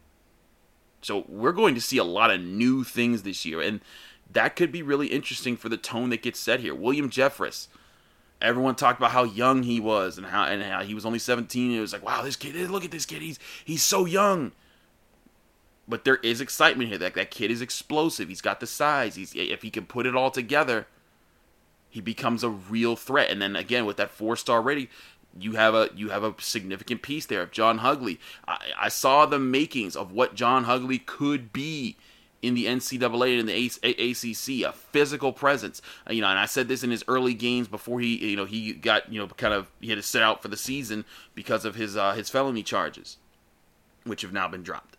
So 1.02 1.24
we're 1.28 1.52
going 1.52 1.74
to 1.74 1.80
see 1.80 1.98
a 1.98 2.04
lot 2.04 2.30
of 2.30 2.40
new 2.40 2.84
things 2.84 3.22
this 3.22 3.44
year, 3.44 3.60
and 3.60 3.80
that 4.32 4.56
could 4.56 4.72
be 4.72 4.82
really 4.82 5.08
interesting 5.08 5.56
for 5.56 5.68
the 5.68 5.76
tone 5.76 6.08
that 6.10 6.22
gets 6.22 6.40
set 6.40 6.60
here. 6.60 6.74
William 6.74 7.10
Jeffress. 7.10 7.68
Everyone 8.40 8.74
talked 8.74 9.00
about 9.00 9.12
how 9.12 9.24
young 9.24 9.62
he 9.62 9.80
was 9.80 10.18
and 10.18 10.26
how 10.26 10.44
and 10.44 10.62
how 10.62 10.82
he 10.82 10.92
was 10.92 11.06
only 11.06 11.18
17. 11.18 11.72
It 11.72 11.80
was 11.80 11.94
like, 11.94 12.04
wow, 12.04 12.20
this 12.20 12.36
kid, 12.36 12.54
look 12.70 12.84
at 12.84 12.90
this 12.90 13.06
kid. 13.06 13.22
He's 13.22 13.38
he's 13.64 13.82
so 13.82 14.04
young 14.04 14.52
but 15.88 16.04
there 16.04 16.16
is 16.16 16.40
excitement 16.40 16.90
here. 16.90 16.98
That 16.98 17.14
that 17.14 17.30
kid 17.30 17.50
is 17.50 17.60
explosive. 17.60 18.28
He's 18.28 18.40
got 18.40 18.60
the 18.60 18.66
size. 18.66 19.14
He's 19.14 19.34
if 19.34 19.62
he 19.62 19.70
can 19.70 19.86
put 19.86 20.06
it 20.06 20.16
all 20.16 20.30
together, 20.30 20.86
he 21.88 22.00
becomes 22.00 22.42
a 22.42 22.50
real 22.50 22.96
threat. 22.96 23.30
And 23.30 23.40
then 23.40 23.56
again 23.56 23.86
with 23.86 23.96
that 23.96 24.10
four 24.10 24.36
star 24.36 24.60
rating, 24.60 24.88
you 25.38 25.52
have 25.52 25.74
a 25.74 25.90
you 25.94 26.10
have 26.10 26.24
a 26.24 26.34
significant 26.38 27.02
piece 27.02 27.26
there 27.26 27.42
of 27.42 27.50
John 27.50 27.78
Hugley. 27.78 28.18
I, 28.46 28.58
I 28.78 28.88
saw 28.88 29.26
the 29.26 29.38
makings 29.38 29.96
of 29.96 30.12
what 30.12 30.34
John 30.34 30.64
Hugley 30.64 30.98
could 30.98 31.52
be 31.52 31.96
in 32.42 32.54
the 32.54 32.66
NCAA 32.66 33.40
and 33.40 33.40
in 33.40 33.46
the 33.46 34.10
ACC, 34.10 34.68
a 34.68 34.72
physical 34.72 35.32
presence. 35.32 35.80
Uh, 36.08 36.12
you 36.12 36.20
know, 36.20 36.28
and 36.28 36.38
I 36.38 36.46
said 36.46 36.68
this 36.68 36.84
in 36.84 36.90
his 36.90 37.04
early 37.08 37.34
games 37.34 37.66
before 37.66 38.00
he, 38.00 38.30
you 38.30 38.36
know, 38.36 38.44
he 38.44 38.72
got, 38.72 39.10
you 39.12 39.18
know, 39.18 39.26
kind 39.26 39.54
of 39.54 39.70
he 39.80 39.88
had 39.88 39.96
to 39.96 40.02
sit 40.02 40.22
out 40.22 40.42
for 40.42 40.48
the 40.48 40.56
season 40.56 41.04
because 41.34 41.64
of 41.64 41.74
his 41.74 41.96
uh, 41.96 42.12
his 42.12 42.30
felony 42.30 42.62
charges, 42.62 43.16
which 44.04 44.22
have 44.22 44.32
now 44.32 44.48
been 44.48 44.62
dropped. 44.62 44.95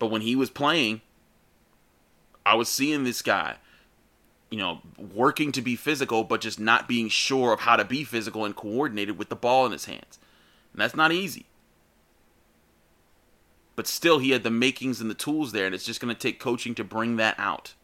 But 0.00 0.10
when 0.10 0.22
he 0.22 0.34
was 0.34 0.50
playing, 0.50 1.02
I 2.44 2.54
was 2.54 2.68
seeing 2.68 3.04
this 3.04 3.22
guy, 3.22 3.56
you 4.50 4.58
know, 4.58 4.80
working 4.98 5.52
to 5.52 5.62
be 5.62 5.76
physical, 5.76 6.24
but 6.24 6.40
just 6.40 6.58
not 6.58 6.88
being 6.88 7.08
sure 7.08 7.52
of 7.52 7.60
how 7.60 7.76
to 7.76 7.84
be 7.84 8.02
physical 8.02 8.44
and 8.44 8.56
coordinated 8.56 9.18
with 9.18 9.28
the 9.28 9.36
ball 9.36 9.66
in 9.66 9.72
his 9.72 9.84
hands. 9.84 10.18
And 10.72 10.80
that's 10.80 10.96
not 10.96 11.12
easy. 11.12 11.46
But 13.76 13.86
still, 13.86 14.18
he 14.18 14.30
had 14.30 14.42
the 14.42 14.50
makings 14.50 15.00
and 15.00 15.10
the 15.10 15.14
tools 15.14 15.52
there, 15.52 15.66
and 15.66 15.74
it's 15.74 15.84
just 15.84 16.00
going 16.00 16.12
to 16.12 16.20
take 16.20 16.40
coaching 16.40 16.74
to 16.76 16.84
bring 16.84 17.16
that 17.16 17.34
out. 17.38 17.74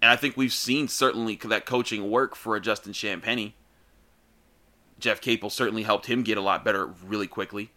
And 0.00 0.10
I 0.10 0.16
think 0.16 0.36
we've 0.36 0.52
seen 0.52 0.86
certainly 0.86 1.36
that 1.44 1.66
coaching 1.66 2.08
work 2.08 2.34
for 2.36 2.54
a 2.54 2.60
Justin 2.60 2.92
Champagnie. 2.92 3.52
Jeff 5.02 5.20
Capel 5.20 5.50
certainly 5.50 5.82
helped 5.82 6.06
him 6.06 6.22
get 6.22 6.38
a 6.38 6.42
lot 6.42 6.64
better 6.64 6.86
really 6.86 7.26
quickly. 7.26 7.70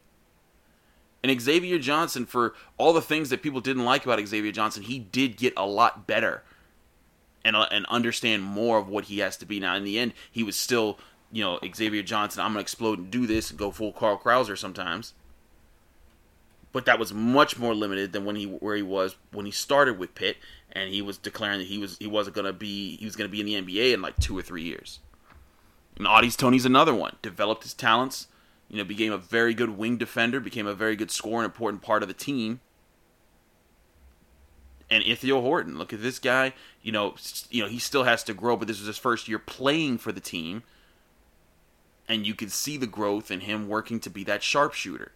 And 1.23 1.41
Xavier 1.41 1.79
Johnson, 1.79 2.27
for 2.27 2.53
all 2.77 2.93
the 2.93 3.01
things 3.01 3.31
that 3.31 3.41
people 3.41 3.59
didn't 3.59 3.83
like 3.83 4.05
about 4.05 4.25
Xavier 4.25 4.51
Johnson, 4.51 4.83
he 4.83 4.99
did 4.99 5.37
get 5.37 5.53
a 5.57 5.65
lot 5.65 6.05
better 6.05 6.43
and 7.43 7.55
uh, 7.55 7.67
and 7.71 7.85
understand 7.87 8.43
more 8.43 8.77
of 8.77 8.87
what 8.87 9.05
he 9.05 9.19
has 9.19 9.35
to 9.37 9.45
be. 9.45 9.59
Now, 9.59 9.75
in 9.75 9.83
the 9.83 9.97
end, 9.97 10.13
he 10.31 10.43
was 10.43 10.55
still, 10.55 10.99
you 11.31 11.43
know, 11.43 11.59
Xavier 11.73 12.03
Johnson. 12.03 12.43
I'm 12.43 12.51
gonna 12.51 12.59
explode 12.59 12.99
and 12.99 13.09
do 13.09 13.25
this 13.25 13.49
and 13.49 13.57
go 13.57 13.71
full 13.71 13.91
Carl 13.91 14.19
Krauser 14.19 14.55
sometimes. 14.55 15.13
But 16.71 16.85
that 16.85 16.99
was 16.99 17.11
much 17.11 17.57
more 17.57 17.73
limited 17.73 18.13
than 18.13 18.23
when 18.23 18.35
he 18.35 18.45
where 18.45 18.75
he 18.75 18.83
was 18.83 19.15
when 19.31 19.47
he 19.47 19.51
started 19.51 19.97
with 19.97 20.13
Pitt, 20.13 20.37
and 20.71 20.93
he 20.93 21.01
was 21.01 21.17
declaring 21.17 21.57
that 21.57 21.67
he 21.67 21.79
was 21.79 21.97
he 21.97 22.07
wasn't 22.07 22.35
gonna 22.35 22.53
be 22.53 22.97
he 22.97 23.05
was 23.05 23.15
gonna 23.15 23.29
be 23.29 23.39
in 23.39 23.45
the 23.45 23.55
NBA 23.55 23.93
in 23.93 24.01
like 24.03 24.17
two 24.19 24.37
or 24.37 24.43
three 24.43 24.63
years. 24.63 24.99
And 25.97 26.07
Au'Diese 26.07 26.37
Toney's 26.37 26.65
another 26.65 26.93
one. 26.93 27.15
Developed 27.21 27.63
his 27.63 27.73
talents, 27.73 28.27
you 28.69 28.77
know, 28.77 28.83
became 28.83 29.13
a 29.13 29.17
very 29.17 29.53
good 29.53 29.71
wing 29.71 29.97
defender, 29.97 30.39
became 30.39 30.67
a 30.67 30.73
very 30.73 30.95
good 30.95 31.11
scorer, 31.11 31.39
an 31.39 31.45
important 31.45 31.81
part 31.81 32.01
of 32.01 32.07
the 32.07 32.13
team. 32.13 32.59
And 34.89 35.03
Ithiel 35.03 35.41
Horton, 35.41 35.77
look 35.77 35.93
at 35.93 36.01
this 36.01 36.19
guy. 36.19 36.53
You 36.81 36.91
know, 36.91 37.15
you 37.49 37.63
know 37.63 37.69
he 37.69 37.79
still 37.79 38.03
has 38.03 38.23
to 38.25 38.33
grow, 38.33 38.55
but 38.55 38.67
this 38.67 38.79
was 38.79 38.87
his 38.87 38.97
first 38.97 39.27
year 39.27 39.39
playing 39.39 39.97
for 39.97 40.11
the 40.11 40.19
team. 40.19 40.63
And 42.07 42.27
you 42.27 42.35
can 42.35 42.49
see 42.49 42.77
the 42.77 42.85
growth 42.85 43.31
in 43.31 43.41
him 43.41 43.67
working 43.67 43.99
to 44.01 44.09
be 44.11 44.23
that 44.25 44.43
sharpshooter. 44.43 45.11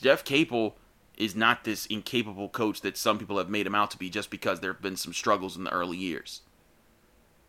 Jeff 0.00 0.24
Capel 0.24 0.76
is 1.18 1.34
not 1.34 1.64
this 1.64 1.86
incapable 1.86 2.48
coach 2.48 2.80
that 2.82 2.96
some 2.96 3.18
people 3.18 3.38
have 3.38 3.48
made 3.48 3.66
him 3.66 3.74
out 3.74 3.90
to 3.90 3.98
be 3.98 4.08
just 4.08 4.30
because 4.30 4.60
there 4.60 4.72
have 4.72 4.82
been 4.82 4.96
some 4.96 5.12
struggles 5.12 5.56
in 5.56 5.64
the 5.64 5.72
early 5.72 5.96
years. 5.96 6.42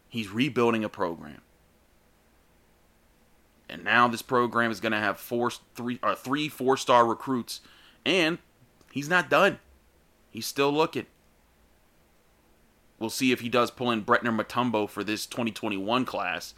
He's 0.10 0.30
rebuilding 0.30 0.84
a 0.84 0.90
program. 0.90 1.42
And 3.70 3.84
now 3.84 4.08
this 4.08 4.22
program 4.22 4.72
is 4.72 4.80
going 4.80 4.94
to 4.94 4.98
have 4.98 5.20
four, 5.20 5.52
three, 5.76 6.00
or 6.02 6.16
three 6.16 6.48
four-star 6.48 7.06
recruits, 7.06 7.60
and 8.06 8.38
he's 8.92 9.10
not 9.10 9.30
done. 9.30 9.60
He's 10.30 10.46
still 10.46 10.72
looking. 10.72 11.06
We'll 13.00 13.10
see 13.10 13.32
if 13.32 13.42
he 13.42 13.50
does 13.50 13.70
pull 13.70 13.92
in 13.92 14.06
Bretner 14.06 14.36
Matumbo 14.36 14.90
for 14.90 15.04
this 15.04 15.26
2021 15.26 16.06
class 16.06 16.54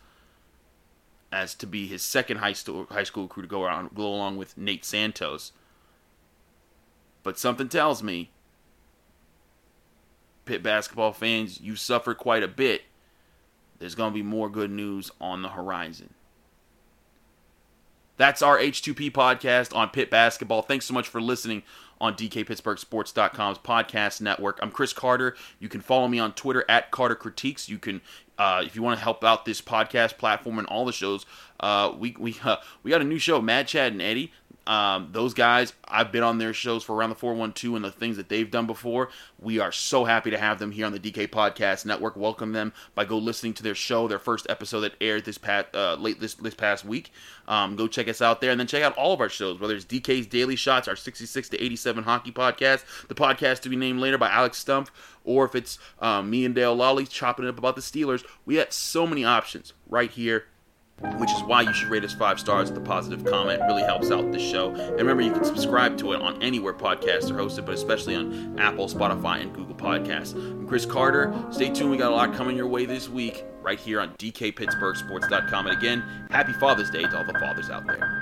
as 1.31 1.53
to 1.55 1.67
be 1.67 1.87
his 1.87 2.01
second 2.01 2.37
high 2.37 2.53
school 2.53 2.87
high 2.89 3.03
school 3.03 3.27
crew 3.27 3.43
to 3.43 3.49
go 3.49 3.63
around 3.63 3.93
go 3.93 4.07
along 4.07 4.37
with 4.37 4.57
Nate 4.57 4.85
Santos. 4.85 5.51
But 7.23 7.37
something 7.37 7.67
tells 7.67 8.01
me 8.01 8.31
Pitt 10.45 10.63
basketball 10.63 11.11
fans, 11.11 11.61
you 11.61 11.75
suffered 11.75 12.17
quite 12.17 12.41
a 12.41 12.47
bit. 12.47 12.83
There's 13.79 13.95
going 13.95 14.11
to 14.11 14.13
be 14.13 14.23
more 14.23 14.49
good 14.49 14.71
news 14.71 15.09
on 15.19 15.41
the 15.41 15.49
horizon. 15.49 16.13
That's 18.17 18.41
our 18.41 18.57
H2P 18.57 19.11
podcast 19.11 19.73
on 19.73 19.89
Pitt 19.89 20.09
basketball. 20.09 20.61
Thanks 20.61 20.85
so 20.85 20.93
much 20.93 21.07
for 21.07 21.21
listening 21.21 21.63
on 22.01 22.15
DKPittsburghSports.com's 22.15 23.57
podcast 23.59 24.19
network. 24.19 24.59
I'm 24.61 24.71
Chris 24.71 24.91
Carter. 24.91 25.37
You 25.59 25.69
can 25.69 25.79
follow 25.79 26.09
me 26.09 26.19
on 26.19 26.33
Twitter 26.33 26.65
at 26.67 26.91
Carter 26.91 27.15
Critiques. 27.15 27.69
You 27.69 27.77
can, 27.77 28.01
uh, 28.37 28.61
if 28.65 28.75
you 28.75 28.81
want 28.81 28.97
to 28.97 29.03
help 29.03 29.23
out 29.23 29.45
this 29.45 29.61
podcast 29.61 30.17
platform 30.17 30.59
and 30.59 30.67
all 30.67 30.83
the 30.83 30.91
shows, 30.91 31.25
uh, 31.61 31.93
we 31.97 32.15
we 32.19 32.37
uh, 32.43 32.57
we 32.83 32.91
got 32.91 33.01
a 33.01 33.05
new 33.05 33.19
show, 33.19 33.41
Mad 33.41 33.67
Chad 33.67 33.93
and 33.93 34.01
Eddie. 34.01 34.33
Um, 34.69 35.09
those 35.13 35.33
guys, 35.33 35.73
I've 35.87 36.11
been 36.11 36.21
on 36.21 36.37
their 36.37 36.53
shows 36.53 36.83
for 36.83 36.95
around 36.95 37.09
the 37.09 37.15
412 37.15 37.75
and 37.75 37.83
the 37.83 37.89
things 37.89 38.17
that 38.17 38.29
they've 38.29 38.49
done 38.49 38.67
before. 38.67 39.09
We 39.39 39.57
are 39.57 39.71
so 39.71 40.05
happy 40.05 40.29
to 40.29 40.37
have 40.37 40.59
them 40.59 40.71
here 40.71 40.85
on 40.85 40.91
the 40.91 40.99
DK 40.99 41.27
Podcast 41.29 41.87
Network. 41.87 42.15
Welcome 42.15 42.51
them 42.51 42.71
by 42.93 43.05
go 43.05 43.17
listening 43.17 43.55
to 43.55 43.63
their 43.63 43.73
show, 43.73 44.07
their 44.07 44.19
first 44.19 44.45
episode 44.47 44.81
that 44.81 44.93
aired 45.01 45.25
this 45.25 45.39
past 45.39 45.73
uh, 45.73 45.95
late 45.95 46.19
this 46.19 46.35
this 46.35 46.53
past 46.53 46.85
week. 46.85 47.11
Um, 47.47 47.77
go 47.77 47.87
check 47.87 48.07
us 48.07 48.21
out 48.21 48.41
there, 48.41 48.51
and 48.51 48.59
then 48.59 48.67
check 48.67 48.83
out 48.83 48.95
all 48.95 49.11
of 49.11 49.21
our 49.21 49.29
shows, 49.29 49.59
whether 49.59 49.75
it's 49.75 49.85
DK's 49.85 50.27
Daily 50.27 50.55
Shots, 50.55 50.87
our 50.87 50.95
66 50.95 51.49
to 51.49 51.63
87 51.63 52.03
hockey 52.03 52.31
podcast, 52.31 52.83
the 53.07 53.15
podcast 53.15 53.61
to 53.61 53.69
be 53.69 53.75
named 53.75 53.99
later 53.99 54.19
by 54.19 54.29
Alex 54.29 54.63
Stumpf, 54.63 54.89
or 55.23 55.45
if 55.45 55.55
it's 55.55 55.79
um, 55.97 56.29
me 56.29 56.45
and 56.45 56.53
Dale 56.53 56.77
Lolley 56.77 57.09
chopping 57.09 57.45
it 57.45 57.49
up 57.49 57.57
about 57.57 57.75
the 57.75 57.81
Steelers. 57.81 58.23
We 58.45 58.57
have 58.57 58.71
so 58.71 59.07
many 59.07 59.25
options 59.25 59.73
right 59.87 60.11
here 60.11 60.45
which 61.17 61.31
is 61.31 61.41
why 61.43 61.61
you 61.61 61.73
should 61.73 61.89
rate 61.89 62.03
us 62.03 62.13
five 62.13 62.39
stars 62.39 62.69
with 62.69 62.77
a 62.77 62.85
positive 62.85 63.25
comment. 63.25 63.61
It 63.61 63.65
really 63.65 63.83
helps 63.83 64.11
out 64.11 64.31
the 64.31 64.39
show. 64.39 64.71
And 64.71 64.97
remember, 64.97 65.21
you 65.21 65.31
can 65.31 65.43
subscribe 65.43 65.97
to 65.99 66.13
it 66.13 66.21
on 66.21 66.41
anywhere 66.41 66.73
podcasts 66.73 67.29
are 67.31 67.35
hosted, 67.35 67.65
but 67.65 67.75
especially 67.75 68.15
on 68.15 68.59
Apple, 68.59 68.87
Spotify, 68.87 69.41
and 69.41 69.53
Google 69.53 69.75
Podcasts. 69.75 70.33
I'm 70.33 70.67
Chris 70.67 70.85
Carter. 70.85 71.33
Stay 71.51 71.69
tuned. 71.69 71.91
We 71.91 71.97
got 71.97 72.11
a 72.11 72.15
lot 72.15 72.33
coming 72.33 72.57
your 72.57 72.67
way 72.67 72.85
this 72.85 73.09
week 73.09 73.45
right 73.61 73.79
here 73.79 74.01
on 74.01 74.13
DKPittsburghSports.com. 74.15 75.67
And 75.67 75.77
again, 75.77 76.03
happy 76.31 76.53
Father's 76.53 76.89
Day 76.89 77.03
to 77.03 77.17
all 77.17 77.25
the 77.25 77.37
fathers 77.39 77.69
out 77.69 77.85
there. 77.87 78.18